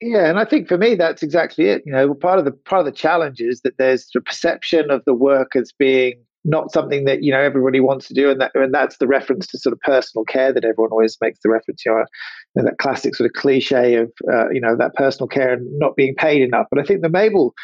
Yeah, 0.00 0.28
and 0.28 0.38
I 0.38 0.44
think 0.44 0.68
for 0.68 0.78
me 0.78 0.94
that's 0.94 1.22
exactly 1.22 1.66
it. 1.66 1.82
You 1.84 1.92
know, 1.92 2.14
part 2.14 2.38
of 2.38 2.44
the 2.44 2.52
part 2.52 2.80
of 2.80 2.86
the 2.86 2.92
challenge 2.92 3.40
is 3.40 3.62
that 3.62 3.78
there's 3.78 4.08
the 4.14 4.20
perception 4.20 4.90
of 4.90 5.02
the 5.06 5.14
work 5.14 5.56
as 5.56 5.72
being 5.76 6.22
not 6.44 6.72
something 6.72 7.04
that 7.04 7.24
you 7.24 7.32
know 7.32 7.40
everybody 7.40 7.80
wants 7.80 8.06
to 8.08 8.14
do, 8.14 8.30
and 8.30 8.40
that 8.40 8.52
and 8.54 8.72
that's 8.72 8.98
the 8.98 9.08
reference 9.08 9.48
to 9.48 9.58
sort 9.58 9.72
of 9.72 9.80
personal 9.80 10.24
care 10.24 10.52
that 10.52 10.64
everyone 10.64 10.92
always 10.92 11.16
makes 11.20 11.40
the 11.42 11.50
reference. 11.50 11.84
You 11.84 11.92
know, 12.54 12.64
that 12.64 12.78
classic 12.78 13.16
sort 13.16 13.28
of 13.28 13.34
cliche 13.34 13.96
of 13.96 14.12
uh, 14.32 14.48
you 14.50 14.60
know 14.60 14.76
that 14.76 14.94
personal 14.94 15.26
care 15.26 15.54
and 15.54 15.78
not 15.78 15.96
being 15.96 16.14
paid 16.14 16.42
enough. 16.42 16.66
But 16.70 16.78
I 16.78 16.84
think 16.84 17.02
the 17.02 17.08
Mable 17.08 17.54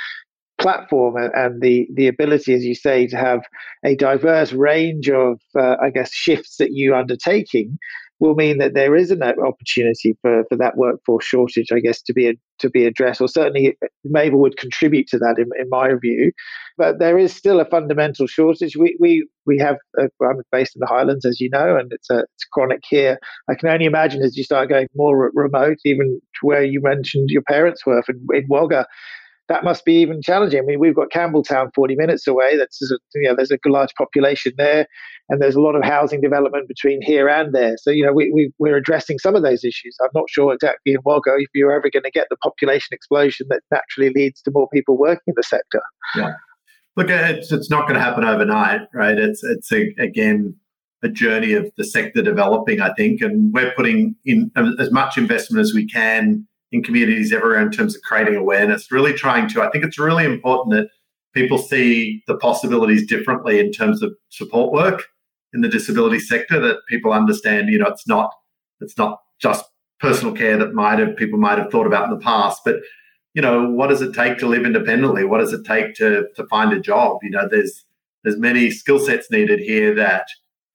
platform 0.64 1.14
and 1.16 1.60
the 1.60 1.86
the 1.94 2.08
ability, 2.08 2.54
as 2.54 2.64
you 2.64 2.74
say, 2.74 3.06
to 3.06 3.16
have 3.16 3.42
a 3.84 3.94
diverse 3.96 4.52
range 4.54 5.10
of 5.10 5.38
uh, 5.58 5.76
I 5.86 5.90
guess 5.90 6.10
shifts 6.10 6.56
that 6.56 6.72
you 6.72 6.94
undertaking 6.94 7.78
will 8.18 8.34
mean 8.34 8.56
that 8.58 8.72
there 8.72 8.96
is 8.96 9.10
an 9.10 9.22
opportunity 9.22 10.16
for, 10.22 10.44
for 10.48 10.56
that 10.56 10.76
workforce 10.76 11.24
shortage, 11.24 11.70
I 11.70 11.80
guess, 11.80 12.00
to 12.02 12.14
be 12.14 12.38
to 12.60 12.70
be 12.70 12.86
addressed, 12.86 13.20
or 13.20 13.28
certainly 13.28 13.76
Mable 14.04 14.40
would 14.40 14.56
contribute 14.56 15.06
to 15.08 15.18
that, 15.18 15.36
in, 15.36 15.48
in 15.60 15.68
my 15.68 15.90
view. 16.00 16.32
But 16.78 16.98
there 16.98 17.18
is 17.18 17.34
still 17.34 17.60
a 17.60 17.66
fundamental 17.66 18.26
shortage. 18.26 18.74
We 18.74 18.96
we 18.98 19.28
we 19.44 19.58
have 19.58 19.76
uh, 20.00 20.06
I'm 20.22 20.40
based 20.50 20.76
in 20.76 20.80
the 20.80 20.86
Highlands, 20.86 21.26
as 21.26 21.40
you 21.40 21.50
know, 21.50 21.76
and 21.76 21.92
it's 21.92 22.08
a 22.08 22.20
it's 22.20 22.44
chronic 22.50 22.80
here. 22.88 23.18
I 23.50 23.54
can 23.54 23.68
only 23.68 23.84
imagine 23.84 24.22
as 24.22 24.34
you 24.38 24.44
start 24.44 24.70
going 24.70 24.88
more 24.96 25.30
remote, 25.34 25.78
even 25.84 26.18
to 26.36 26.40
where 26.40 26.64
you 26.64 26.80
mentioned 26.82 27.28
your 27.28 27.42
parents 27.42 27.84
were 27.84 28.02
in, 28.08 28.26
in 28.32 28.46
Wagga 28.48 28.86
that 29.48 29.64
must 29.64 29.84
be 29.84 29.94
even 29.94 30.22
challenging. 30.22 30.58
I 30.58 30.62
mean, 30.62 30.80
we've 30.80 30.94
got 30.94 31.10
Campbelltown 31.10 31.68
40 31.74 31.96
minutes 31.96 32.26
away. 32.26 32.56
That's 32.56 32.80
you 33.14 33.28
know, 33.28 33.36
there's 33.36 33.50
a 33.50 33.58
large 33.66 33.94
population 33.94 34.52
there 34.56 34.86
and 35.28 35.40
there's 35.40 35.54
a 35.54 35.60
lot 35.60 35.76
of 35.76 35.84
housing 35.84 36.20
development 36.20 36.66
between 36.66 37.02
here 37.02 37.28
and 37.28 37.54
there. 37.54 37.76
So, 37.78 37.90
you 37.90 38.06
know, 38.06 38.12
we, 38.12 38.30
we, 38.32 38.52
we're 38.58 38.76
addressing 38.76 39.18
some 39.18 39.36
of 39.36 39.42
those 39.42 39.62
issues. 39.64 39.96
I'm 40.02 40.08
not 40.14 40.30
sure 40.30 40.54
exactly 40.54 40.94
in 40.94 41.00
Wagga 41.04 41.34
if 41.38 41.48
you're 41.54 41.72
ever 41.72 41.90
going 41.90 42.04
to 42.04 42.10
get 42.10 42.28
the 42.30 42.36
population 42.36 42.88
explosion 42.92 43.46
that 43.50 43.62
naturally 43.70 44.12
leads 44.14 44.40
to 44.42 44.50
more 44.50 44.68
people 44.72 44.96
working 44.96 45.22
in 45.28 45.34
the 45.36 45.42
sector. 45.42 45.82
Yeah. 46.16 46.32
Look, 46.96 47.10
uh, 47.10 47.34
it's, 47.36 47.52
it's 47.52 47.70
not 47.70 47.82
going 47.82 47.94
to 47.94 48.00
happen 48.00 48.24
overnight, 48.24 48.82
right? 48.94 49.18
It's, 49.18 49.42
it's 49.44 49.70
a, 49.72 49.94
again, 49.98 50.56
a 51.02 51.08
journey 51.08 51.52
of 51.52 51.70
the 51.76 51.84
sector 51.84 52.22
developing, 52.22 52.80
I 52.80 52.94
think, 52.94 53.20
and 53.20 53.52
we're 53.52 53.72
putting 53.72 54.16
in 54.24 54.50
as 54.78 54.90
much 54.90 55.18
investment 55.18 55.60
as 55.60 55.74
we 55.74 55.86
can 55.86 56.46
in 56.74 56.82
communities 56.82 57.32
everywhere 57.32 57.62
in 57.62 57.70
terms 57.70 57.94
of 57.94 58.02
creating 58.02 58.34
awareness, 58.34 58.90
really 58.90 59.12
trying 59.12 59.48
to, 59.48 59.62
I 59.62 59.70
think 59.70 59.84
it's 59.84 59.98
really 59.98 60.24
important 60.24 60.74
that 60.74 60.88
people 61.32 61.56
see 61.56 62.22
the 62.26 62.36
possibilities 62.36 63.06
differently 63.06 63.60
in 63.60 63.72
terms 63.72 64.02
of 64.02 64.12
support 64.30 64.72
work 64.72 65.04
in 65.52 65.60
the 65.60 65.68
disability 65.68 66.18
sector 66.18 66.58
that 66.60 66.78
people 66.88 67.12
understand, 67.12 67.68
you 67.68 67.78
know, 67.78 67.86
it's 67.86 68.08
not 68.08 68.30
it's 68.80 68.98
not 68.98 69.20
just 69.40 69.64
personal 70.00 70.34
care 70.34 70.56
that 70.56 70.74
might 70.74 70.98
have 70.98 71.16
people 71.16 71.38
might 71.38 71.58
have 71.58 71.70
thought 71.70 71.86
about 71.86 72.04
in 72.04 72.10
the 72.10 72.24
past, 72.24 72.62
but 72.64 72.76
you 73.34 73.42
know, 73.42 73.68
what 73.68 73.88
does 73.88 74.02
it 74.02 74.12
take 74.12 74.38
to 74.38 74.46
live 74.46 74.64
independently? 74.64 75.24
What 75.24 75.38
does 75.38 75.52
it 75.52 75.64
take 75.64 75.94
to 75.94 76.26
to 76.34 76.46
find 76.48 76.72
a 76.72 76.80
job? 76.80 77.18
You 77.22 77.30
know, 77.30 77.48
there's 77.48 77.84
there's 78.24 78.38
many 78.38 78.70
skill 78.70 78.98
sets 78.98 79.30
needed 79.30 79.60
here 79.60 79.94
that 79.94 80.26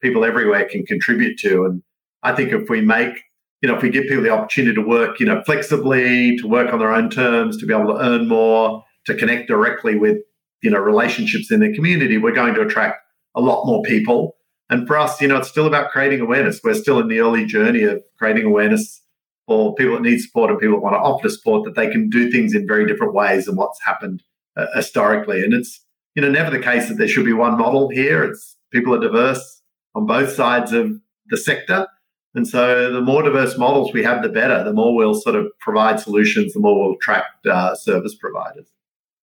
people 0.02 0.24
everywhere 0.24 0.66
can 0.66 0.86
contribute 0.86 1.38
to. 1.40 1.66
And 1.66 1.84
I 2.24 2.34
think 2.34 2.54
if 2.54 2.70
we 2.70 2.80
make, 2.80 3.24
you 3.62 3.68
know, 3.68 3.76
if 3.76 3.84
we 3.84 3.90
give 3.90 4.04
people 4.04 4.24
the 4.24 4.30
opportunity 4.30 4.76
to 4.76 4.82
work, 4.82 5.20
you 5.20 5.26
know, 5.26 5.44
flexibly, 5.46 6.38
to 6.38 6.48
work 6.48 6.72
on 6.72 6.80
their 6.80 6.94
own 6.94 7.10
terms, 7.10 7.58
to 7.58 7.66
be 7.66 7.74
able 7.74 7.94
to 7.94 8.02
earn 8.02 8.28
more, 8.28 8.84
to 9.06 9.16
connect 9.16 9.48
directly 9.48 9.96
with 9.96 10.18
you 10.62 10.70
know 10.70 10.80
relationships 10.80 11.52
in 11.52 11.60
their 11.60 11.74
community, 11.74 12.18
we're 12.18 12.32
going 12.32 12.54
to 12.54 12.62
attract 12.62 13.02
a 13.36 13.42
lot 13.42 13.66
more 13.66 13.82
people. 13.84 14.36
And 14.70 14.86
for 14.86 14.98
us, 14.98 15.20
you 15.20 15.28
know, 15.28 15.38
it's 15.38 15.50
still 15.50 15.66
about 15.66 15.92
creating 15.92 16.22
awareness. 16.22 16.62
We're 16.64 16.76
still 16.76 17.00
in 17.00 17.08
the 17.08 17.20
early 17.20 17.46
journey 17.46 17.84
of 17.84 18.04
creating 18.18 18.46
awareness 18.46 19.02
for 19.48 19.74
people 19.74 19.96
that 19.96 20.04
need 20.04 20.20
support 20.20 20.52
and 20.52 20.60
people 20.60 20.76
that 20.76 20.84
want 20.84 20.94
to 20.94 21.00
offer 21.00 21.28
support 21.28 21.66
that 21.66 21.76
they 21.76 21.90
can 21.90 22.08
do 22.08 22.30
things 22.30 22.54
in 22.54 22.68
very 22.68 22.86
different 22.86 23.16
ways 23.16 23.46
than 23.46 23.56
what's 23.56 23.80
happened 23.84 24.22
uh, 24.56 24.68
historically. 24.76 25.44
And 25.44 25.54
it's 25.54 25.84
you 26.16 26.22
know 26.22 26.30
never 26.30 26.52
the 26.52 26.64
case 26.64 26.88
that 26.88 26.98
there 26.98 27.08
should 27.08 27.26
be 27.26 27.34
one 27.34 27.58
model 27.58 27.90
here. 27.90 28.24
It's 28.24 28.58
people 28.72 28.94
are 28.94 29.00
diverse 29.00 29.62
on 29.96 30.06
both 30.06 30.32
sides 30.32 30.72
of 30.72 30.92
the 31.30 31.38
sector. 31.38 31.88
And 32.36 32.48
so 32.48 32.94
the 32.94 33.02
more 33.02 33.24
diverse 33.24 33.58
models 33.58 33.92
we 33.94 34.04
have, 34.04 34.22
the 34.22 34.30
better. 34.30 34.64
The 34.64 34.74
more 34.74 34.96
we'll 34.96 35.16
sort 35.16 35.36
of 35.36 35.48
provide 35.60 36.00
solutions, 36.00 36.54
the 36.54 36.60
more 36.60 36.80
we'll 36.80 36.96
attract 36.96 37.46
uh, 37.48 37.76
service 37.76 38.16
providers. 38.16 38.68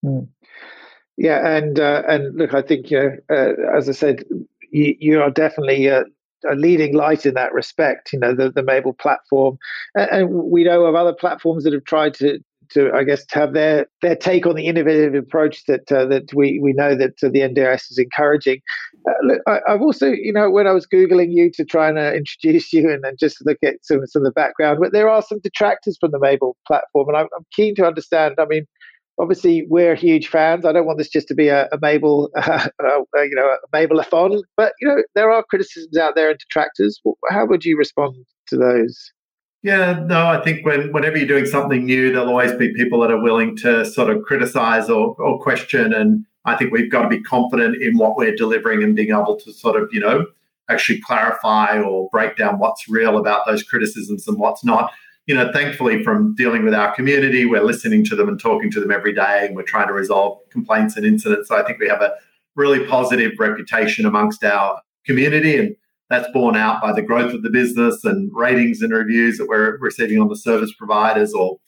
Mm. 0.04 0.28
Yeah, 1.16 1.56
and 1.56 1.80
uh, 1.80 2.02
and 2.08 2.36
look, 2.36 2.52
I 2.52 2.62
think 2.62 2.90
you 2.90 2.98
know, 2.98 3.16
uh, 3.30 3.76
as 3.76 3.88
I 3.88 3.92
said, 3.92 4.24
you, 4.70 4.94
you 4.98 5.22
are 5.22 5.30
definitely 5.30 5.86
a, 5.86 6.04
a, 6.50 6.54
leading 6.54 6.94
light 6.94 7.24
in 7.24 7.34
that 7.34 7.54
respect. 7.54 8.12
You 8.12 8.18
know, 8.18 8.34
the 8.34 8.50
the 8.50 8.62
Mable 8.62 8.92
platform, 8.92 9.56
and, 9.94 10.10
and, 10.10 10.30
we 10.30 10.64
know 10.64 10.84
of 10.84 10.94
other 10.94 11.14
platforms 11.14 11.64
that 11.64 11.72
have 11.72 11.84
tried 11.84 12.12
to 12.14 12.38
to 12.70 12.92
I 12.92 13.04
guess 13.04 13.24
to 13.26 13.38
have 13.38 13.52
their 13.52 13.86
their 14.02 14.16
take 14.16 14.46
on 14.46 14.56
the 14.56 14.66
innovative 14.66 15.14
approach 15.14 15.64
that 15.66 15.90
uh, 15.90 16.06
that 16.06 16.32
we 16.34 16.60
we 16.62 16.72
know 16.72 16.94
that 16.94 17.14
uh, 17.22 17.28
the 17.28 17.40
NDIS 17.40 17.90
is 17.90 17.98
encouraging. 17.98 18.60
Uh, 19.08 19.12
look, 19.22 19.40
I, 19.46 19.60
have 19.68 19.82
also 19.82 20.08
you 20.08 20.32
know 20.32 20.50
when 20.50 20.66
I 20.66 20.72
was 20.72 20.86
googling 20.86 21.28
you 21.30 21.50
to 21.54 21.64
try 21.64 21.88
and 21.88 21.98
uh, 21.98 22.12
introduce 22.12 22.72
you 22.72 22.90
and, 22.90 23.04
and 23.04 23.18
just 23.18 23.44
look 23.44 23.58
at 23.64 23.76
some 23.82 24.06
some 24.06 24.22
of 24.22 24.26
the 24.26 24.32
background, 24.32 24.78
but 24.80 24.92
there 24.92 25.08
are 25.08 25.22
some 25.22 25.40
detractors 25.40 25.96
from 26.00 26.10
the 26.10 26.18
Mable 26.18 26.56
platform, 26.66 27.08
and 27.08 27.16
I'm, 27.16 27.28
I'm 27.36 27.46
keen 27.54 27.74
to 27.76 27.86
understand. 27.86 28.36
I 28.38 28.46
mean 28.46 28.66
obviously 29.18 29.66
we're 29.68 29.94
huge 29.94 30.28
fans. 30.28 30.64
I 30.64 30.72
don't 30.72 30.86
want 30.86 30.98
this 30.98 31.08
just 31.08 31.28
to 31.28 31.34
be 31.34 31.48
a, 31.48 31.68
a 31.72 31.78
Mable, 31.80 32.30
uh, 32.36 32.68
uh, 32.84 33.22
you 33.22 33.34
know, 33.34 33.46
a 33.46 33.56
Mable-a-thon, 33.72 34.42
but 34.56 34.72
you 34.80 34.88
know 34.88 35.02
there 35.14 35.30
are 35.30 35.42
criticisms 35.42 35.96
out 35.96 36.14
there 36.14 36.30
and 36.30 36.38
detractors. 36.38 37.00
How 37.30 37.46
would 37.46 37.64
you 37.64 37.76
respond 37.76 38.16
to 38.48 38.56
those? 38.56 39.12
Yeah, 39.66 40.04
no, 40.06 40.28
I 40.28 40.40
think 40.44 40.64
when 40.64 40.92
whenever 40.92 41.18
you're 41.18 41.26
doing 41.26 41.44
something 41.44 41.84
new, 41.84 42.12
there'll 42.12 42.28
always 42.28 42.52
be 42.52 42.72
people 42.74 43.00
that 43.00 43.10
are 43.10 43.20
willing 43.20 43.56
to 43.56 43.84
sort 43.84 44.10
of 44.10 44.22
criticize 44.22 44.88
or, 44.88 45.16
or 45.18 45.40
question. 45.40 45.92
And 45.92 46.24
I 46.44 46.54
think 46.54 46.70
we've 46.70 46.88
got 46.88 47.02
to 47.02 47.08
be 47.08 47.20
confident 47.20 47.82
in 47.82 47.98
what 47.98 48.16
we're 48.16 48.36
delivering 48.36 48.84
and 48.84 48.94
being 48.94 49.10
able 49.10 49.34
to 49.34 49.52
sort 49.52 49.74
of, 49.74 49.88
you 49.92 49.98
know, 49.98 50.24
actually 50.70 51.00
clarify 51.00 51.80
or 51.80 52.08
break 52.12 52.36
down 52.36 52.60
what's 52.60 52.88
real 52.88 53.18
about 53.18 53.44
those 53.44 53.64
criticisms 53.64 54.28
and 54.28 54.38
what's 54.38 54.64
not 54.64 54.92
you 55.26 55.34
know, 55.34 55.50
thankfully, 55.52 56.04
from 56.04 56.36
dealing 56.36 56.64
with 56.64 56.72
our 56.72 56.94
community, 56.94 57.46
we're 57.46 57.64
listening 57.64 58.04
to 58.04 58.14
them 58.14 58.28
and 58.28 58.38
talking 58.38 58.70
to 58.70 58.78
them 58.78 58.92
every 58.92 59.12
day, 59.12 59.44
and 59.44 59.56
we're 59.56 59.64
trying 59.64 59.88
to 59.88 59.92
resolve 59.92 60.38
complaints 60.50 60.96
and 60.96 61.04
incidents. 61.04 61.48
So 61.48 61.56
I 61.56 61.64
think 61.64 61.80
we 61.80 61.88
have 61.88 62.00
a 62.00 62.12
really 62.54 62.86
positive 62.86 63.32
reputation 63.36 64.06
amongst 64.06 64.44
our 64.44 64.80
community, 65.04 65.56
and 65.58 65.76
that's 66.08 66.30
borne 66.32 66.56
out 66.56 66.80
by 66.80 66.92
the 66.92 67.02
growth 67.02 67.34
of 67.34 67.42
the 67.42 67.50
business 67.50 68.04
and 68.04 68.30
ratings 68.34 68.80
and 68.80 68.92
reviews 68.92 69.38
that 69.38 69.48
we're 69.48 69.76
receiving 69.78 70.20
on 70.20 70.28
the 70.28 70.36
service 70.36 70.72
providers 70.72 71.34
or 71.34 71.58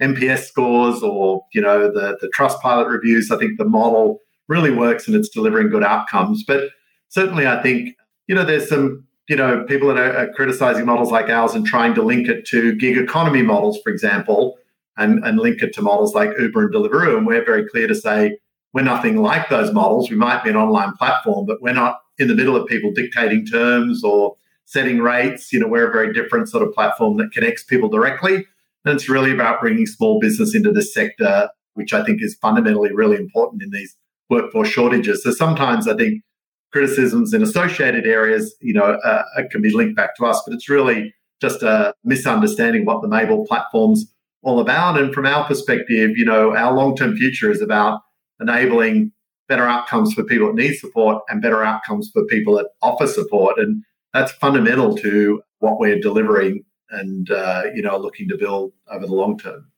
NPS 0.00 0.44
scores 0.44 1.02
or 1.02 1.42
you 1.52 1.60
know 1.60 1.90
the 1.92 2.16
the 2.20 2.30
Trustpilot 2.36 2.88
reviews. 2.88 3.30
I 3.30 3.38
think 3.38 3.58
the 3.58 3.64
model 3.64 4.20
really 4.48 4.70
works 4.70 5.06
and 5.06 5.16
it's 5.16 5.28
delivering 5.28 5.70
good 5.70 5.84
outcomes. 5.84 6.44
But 6.44 6.70
certainly, 7.08 7.46
I 7.46 7.62
think 7.62 7.96
you 8.28 8.34
know 8.34 8.44
there's 8.44 8.68
some 8.68 9.04
you 9.28 9.36
know, 9.36 9.62
people 9.64 9.88
that 9.88 9.98
are, 9.98 10.16
are, 10.16 10.32
criticizing 10.32 10.86
models 10.86 11.12
like 11.12 11.28
ours 11.28 11.54
and 11.54 11.66
trying 11.66 11.94
to 11.94 12.02
link 12.02 12.28
it 12.28 12.46
to 12.46 12.74
gig 12.74 12.96
economy 12.96 13.42
models, 13.42 13.78
for 13.84 13.90
example, 13.90 14.56
and, 14.96 15.22
and 15.24 15.38
link 15.38 15.62
it 15.62 15.74
to 15.74 15.82
models 15.82 16.14
like 16.14 16.30
Uber 16.38 16.64
and 16.64 16.74
Deliveroo. 16.74 17.18
And 17.18 17.26
we're 17.26 17.44
very 17.44 17.68
clear 17.68 17.86
to 17.86 17.94
say 17.94 18.38
we're 18.72 18.82
nothing 18.82 19.18
like 19.18 19.50
those 19.50 19.72
models. 19.72 20.10
We 20.10 20.16
might 20.16 20.42
be 20.42 20.50
an 20.50 20.56
online 20.56 20.94
platform, 20.94 21.44
but 21.44 21.60
we're 21.60 21.74
not 21.74 22.00
in 22.18 22.28
the 22.28 22.34
middle 22.34 22.56
of 22.56 22.66
people 22.66 22.92
dictating 22.92 23.46
terms 23.46 24.02
or 24.04 24.36
setting 24.64 24.98
rates. 24.98 25.52
You 25.52 25.60
know, 25.60 25.68
we're 25.68 25.88
a 25.88 25.92
very 25.92 26.12
different 26.12 26.48
sort 26.48 26.66
of 26.66 26.72
platform 26.74 27.16
that 27.18 27.32
connects 27.32 27.64
people 27.64 27.88
directly. 27.88 28.46
And 28.84 28.94
it's 28.94 29.08
really 29.08 29.32
about 29.32 29.60
bringing 29.60 29.86
small 29.86 30.20
business 30.20 30.54
into 30.54 30.72
this 30.72 30.92
sector, 30.92 31.50
which 31.74 31.92
I 31.92 32.04
think 32.04 32.22
is 32.22 32.36
fundamentally 32.36 32.92
really 32.92 33.16
important 33.16 33.62
in 33.62 33.70
these 33.70 33.96
workforce 34.30 34.68
shortages. 34.68 35.22
So 35.22 35.32
sometimes 35.32 35.88
I 35.88 35.96
think 35.96 36.22
criticisms 36.70 37.32
in 37.32 37.42
associated 37.42 38.06
areas, 38.06 38.54
you 38.60 38.74
know, 38.74 38.98
uh, 39.04 39.22
uh, 39.36 39.42
can 39.50 39.62
be 39.62 39.70
linked 39.70 39.96
back 39.96 40.16
to 40.16 40.26
us. 40.26 40.42
But 40.46 40.54
it's 40.54 40.68
really 40.68 41.14
just 41.40 41.62
a 41.62 41.94
misunderstanding 42.04 42.84
what 42.84 43.00
the 43.00 43.08
Mable 43.08 43.46
platform's 43.46 44.12
all 44.42 44.60
about. 44.60 44.98
And 44.98 45.12
from 45.14 45.26
our 45.26 45.46
perspective, 45.46 46.12
you 46.16 46.24
know, 46.24 46.54
our 46.54 46.74
long-term 46.74 47.16
future 47.16 47.50
is 47.50 47.62
about 47.62 48.00
enabling 48.40 49.12
better 49.48 49.66
outcomes 49.66 50.12
for 50.14 50.24
people 50.24 50.48
that 50.48 50.56
need 50.56 50.74
support 50.74 51.22
and 51.28 51.42
better 51.42 51.64
outcomes 51.64 52.10
for 52.10 52.24
people 52.26 52.54
that 52.56 52.68
offer 52.82 53.06
support. 53.06 53.58
And 53.58 53.82
that's 54.12 54.32
fundamental 54.32 54.96
to 54.98 55.42
what 55.58 55.78
we're 55.78 55.98
delivering 55.98 56.64
and, 56.90 57.30
uh, 57.30 57.64
you 57.74 57.82
know, 57.82 57.96
looking 57.96 58.28
to 58.28 58.36
build 58.36 58.72
over 58.90 59.06
the 59.06 59.14
long 59.14 59.38
term. 59.38 59.70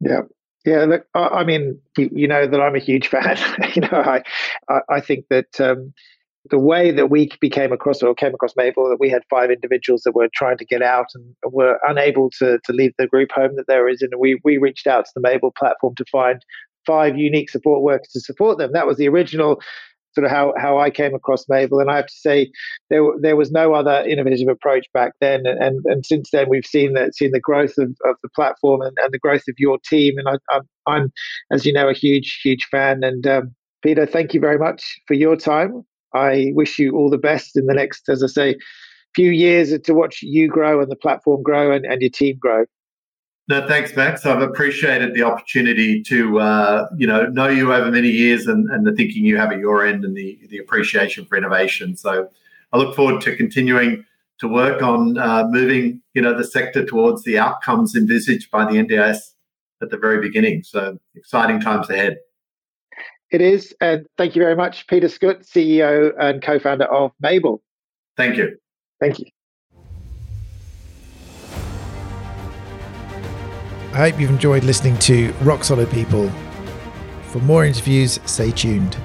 Yeah, 0.00 0.22
yeah, 0.64 0.84
look, 0.84 1.06
I, 1.14 1.44
mean, 1.44 1.78
you, 1.96 2.26
know 2.26 2.46
that 2.46 2.60
I'm 2.60 2.74
a 2.74 2.80
huge 2.80 3.08
fan. 3.08 3.38
you 3.74 3.82
know, 3.82 3.88
I, 3.92 4.22
I, 4.88 5.00
think 5.00 5.26
that 5.28 5.60
um, 5.60 5.92
the 6.50 6.58
way 6.58 6.90
that 6.90 7.10
we 7.10 7.30
became 7.40 7.70
across 7.72 8.02
or 8.02 8.14
came 8.14 8.34
across 8.34 8.54
Mable, 8.56 8.88
that 8.88 9.00
we 9.00 9.10
had 9.10 9.22
five 9.28 9.50
individuals 9.50 10.02
that 10.02 10.14
were 10.14 10.28
trying 10.34 10.56
to 10.58 10.64
get 10.64 10.82
out 10.82 11.06
and 11.14 11.34
were 11.44 11.78
unable 11.86 12.30
to 12.38 12.58
to 12.64 12.72
leave 12.72 12.92
the 12.98 13.06
group 13.06 13.30
home 13.32 13.56
that 13.56 13.66
there 13.66 13.88
is, 13.88 14.00
and 14.00 14.12
we 14.18 14.40
we 14.42 14.56
reached 14.56 14.86
out 14.86 15.04
to 15.04 15.10
the 15.14 15.20
Mable 15.20 15.52
platform 15.52 15.94
to 15.96 16.04
find 16.10 16.42
five 16.86 17.16
unique 17.16 17.50
support 17.50 17.82
workers 17.82 18.08
to 18.12 18.20
support 18.20 18.58
them. 18.58 18.72
That 18.72 18.86
was 18.86 18.96
the 18.96 19.08
original 19.08 19.60
sort 20.14 20.24
of 20.24 20.30
how, 20.30 20.54
how 20.56 20.78
I 20.78 20.90
came 20.90 21.14
across 21.14 21.48
Mable. 21.48 21.80
And 21.80 21.90
I 21.90 21.96
have 21.96 22.06
to 22.06 22.14
say, 22.14 22.50
there 22.88 23.02
there 23.20 23.36
was 23.36 23.50
no 23.50 23.74
other 23.74 24.04
innovative 24.08 24.48
approach 24.48 24.86
back 24.94 25.12
then. 25.20 25.46
And 25.46 25.62
and, 25.62 25.84
and 25.86 26.06
since 26.06 26.30
then, 26.30 26.48
we've 26.48 26.66
seen 26.66 26.94
that 26.94 27.14
seen 27.14 27.32
the 27.32 27.40
growth 27.40 27.76
of, 27.78 27.90
of 28.04 28.16
the 28.22 28.28
platform 28.34 28.80
and, 28.80 28.96
and 29.00 29.12
the 29.12 29.18
growth 29.18 29.44
of 29.48 29.56
your 29.58 29.78
team. 29.88 30.14
And 30.18 30.28
I, 30.28 30.54
I'm, 30.54 30.62
I'm, 30.86 31.12
as 31.50 31.66
you 31.66 31.72
know, 31.72 31.88
a 31.88 31.94
huge 31.94 32.40
huge 32.42 32.66
fan. 32.70 33.02
And 33.02 33.26
um, 33.26 33.54
Peter, 33.82 34.06
thank 34.06 34.34
you 34.34 34.40
very 34.40 34.58
much 34.58 35.00
for 35.06 35.14
your 35.14 35.36
time. 35.36 35.82
I 36.14 36.52
wish 36.54 36.78
you 36.78 36.92
all 36.96 37.10
the 37.10 37.18
best 37.18 37.56
in 37.56 37.66
the 37.66 37.74
next, 37.74 38.08
as 38.08 38.22
I 38.22 38.28
say, 38.28 38.56
few 39.16 39.30
years 39.30 39.76
to 39.78 39.94
watch 39.94 40.22
you 40.22 40.48
grow 40.48 40.80
and 40.80 40.90
the 40.90 40.96
platform 40.96 41.42
grow 41.42 41.72
and, 41.72 41.84
and 41.84 42.00
your 42.00 42.10
team 42.10 42.36
grow. 42.40 42.64
No, 43.46 43.66
thanks, 43.68 43.94
Max. 43.94 44.24
I've 44.24 44.40
appreciated 44.40 45.12
the 45.12 45.22
opportunity 45.22 46.02
to, 46.04 46.40
uh, 46.40 46.88
you 46.96 47.06
know, 47.06 47.26
know 47.26 47.48
you 47.48 47.74
over 47.74 47.90
many 47.90 48.08
years 48.08 48.46
and, 48.46 48.70
and 48.70 48.86
the 48.86 48.92
thinking 48.92 49.24
you 49.24 49.36
have 49.36 49.52
at 49.52 49.58
your 49.58 49.84
end 49.84 50.04
and 50.04 50.16
the, 50.16 50.38
the 50.48 50.58
appreciation 50.58 51.26
for 51.26 51.36
innovation. 51.36 51.94
So 51.94 52.30
I 52.72 52.78
look 52.78 52.96
forward 52.96 53.20
to 53.22 53.36
continuing 53.36 54.04
to 54.38 54.48
work 54.48 54.82
on 54.82 55.18
uh, 55.18 55.44
moving, 55.48 56.00
you 56.14 56.22
know, 56.22 56.36
the 56.36 56.44
sector 56.44 56.86
towards 56.86 57.22
the 57.24 57.38
outcomes 57.38 57.94
envisaged 57.94 58.50
by 58.50 58.64
the 58.64 58.78
NDIS 58.78 59.18
at 59.82 59.90
the 59.90 59.98
very 59.98 60.20
beginning. 60.20 60.62
So 60.62 60.98
exciting 61.14 61.60
times 61.60 61.90
ahead. 61.90 62.16
It 63.30 63.42
is. 63.42 63.74
And 63.80 64.06
thank 64.16 64.34
you 64.34 64.42
very 64.42 64.56
much, 64.56 64.86
Peter 64.86 65.08
Scutt, 65.08 65.42
CEO 65.42 66.12
and 66.18 66.42
co-founder 66.42 66.86
of 66.86 67.12
Mable. 67.20 67.62
Thank 68.16 68.36
you. 68.36 68.56
Thank 69.00 69.18
you. 69.18 69.26
I 73.94 74.10
hope 74.10 74.20
you've 74.20 74.30
enjoyed 74.30 74.64
listening 74.64 74.98
to 74.98 75.32
Rock 75.42 75.62
Solid 75.62 75.88
People. 75.88 76.28
For 77.28 77.38
more 77.38 77.64
interviews, 77.64 78.18
stay 78.24 78.50
tuned. 78.50 78.96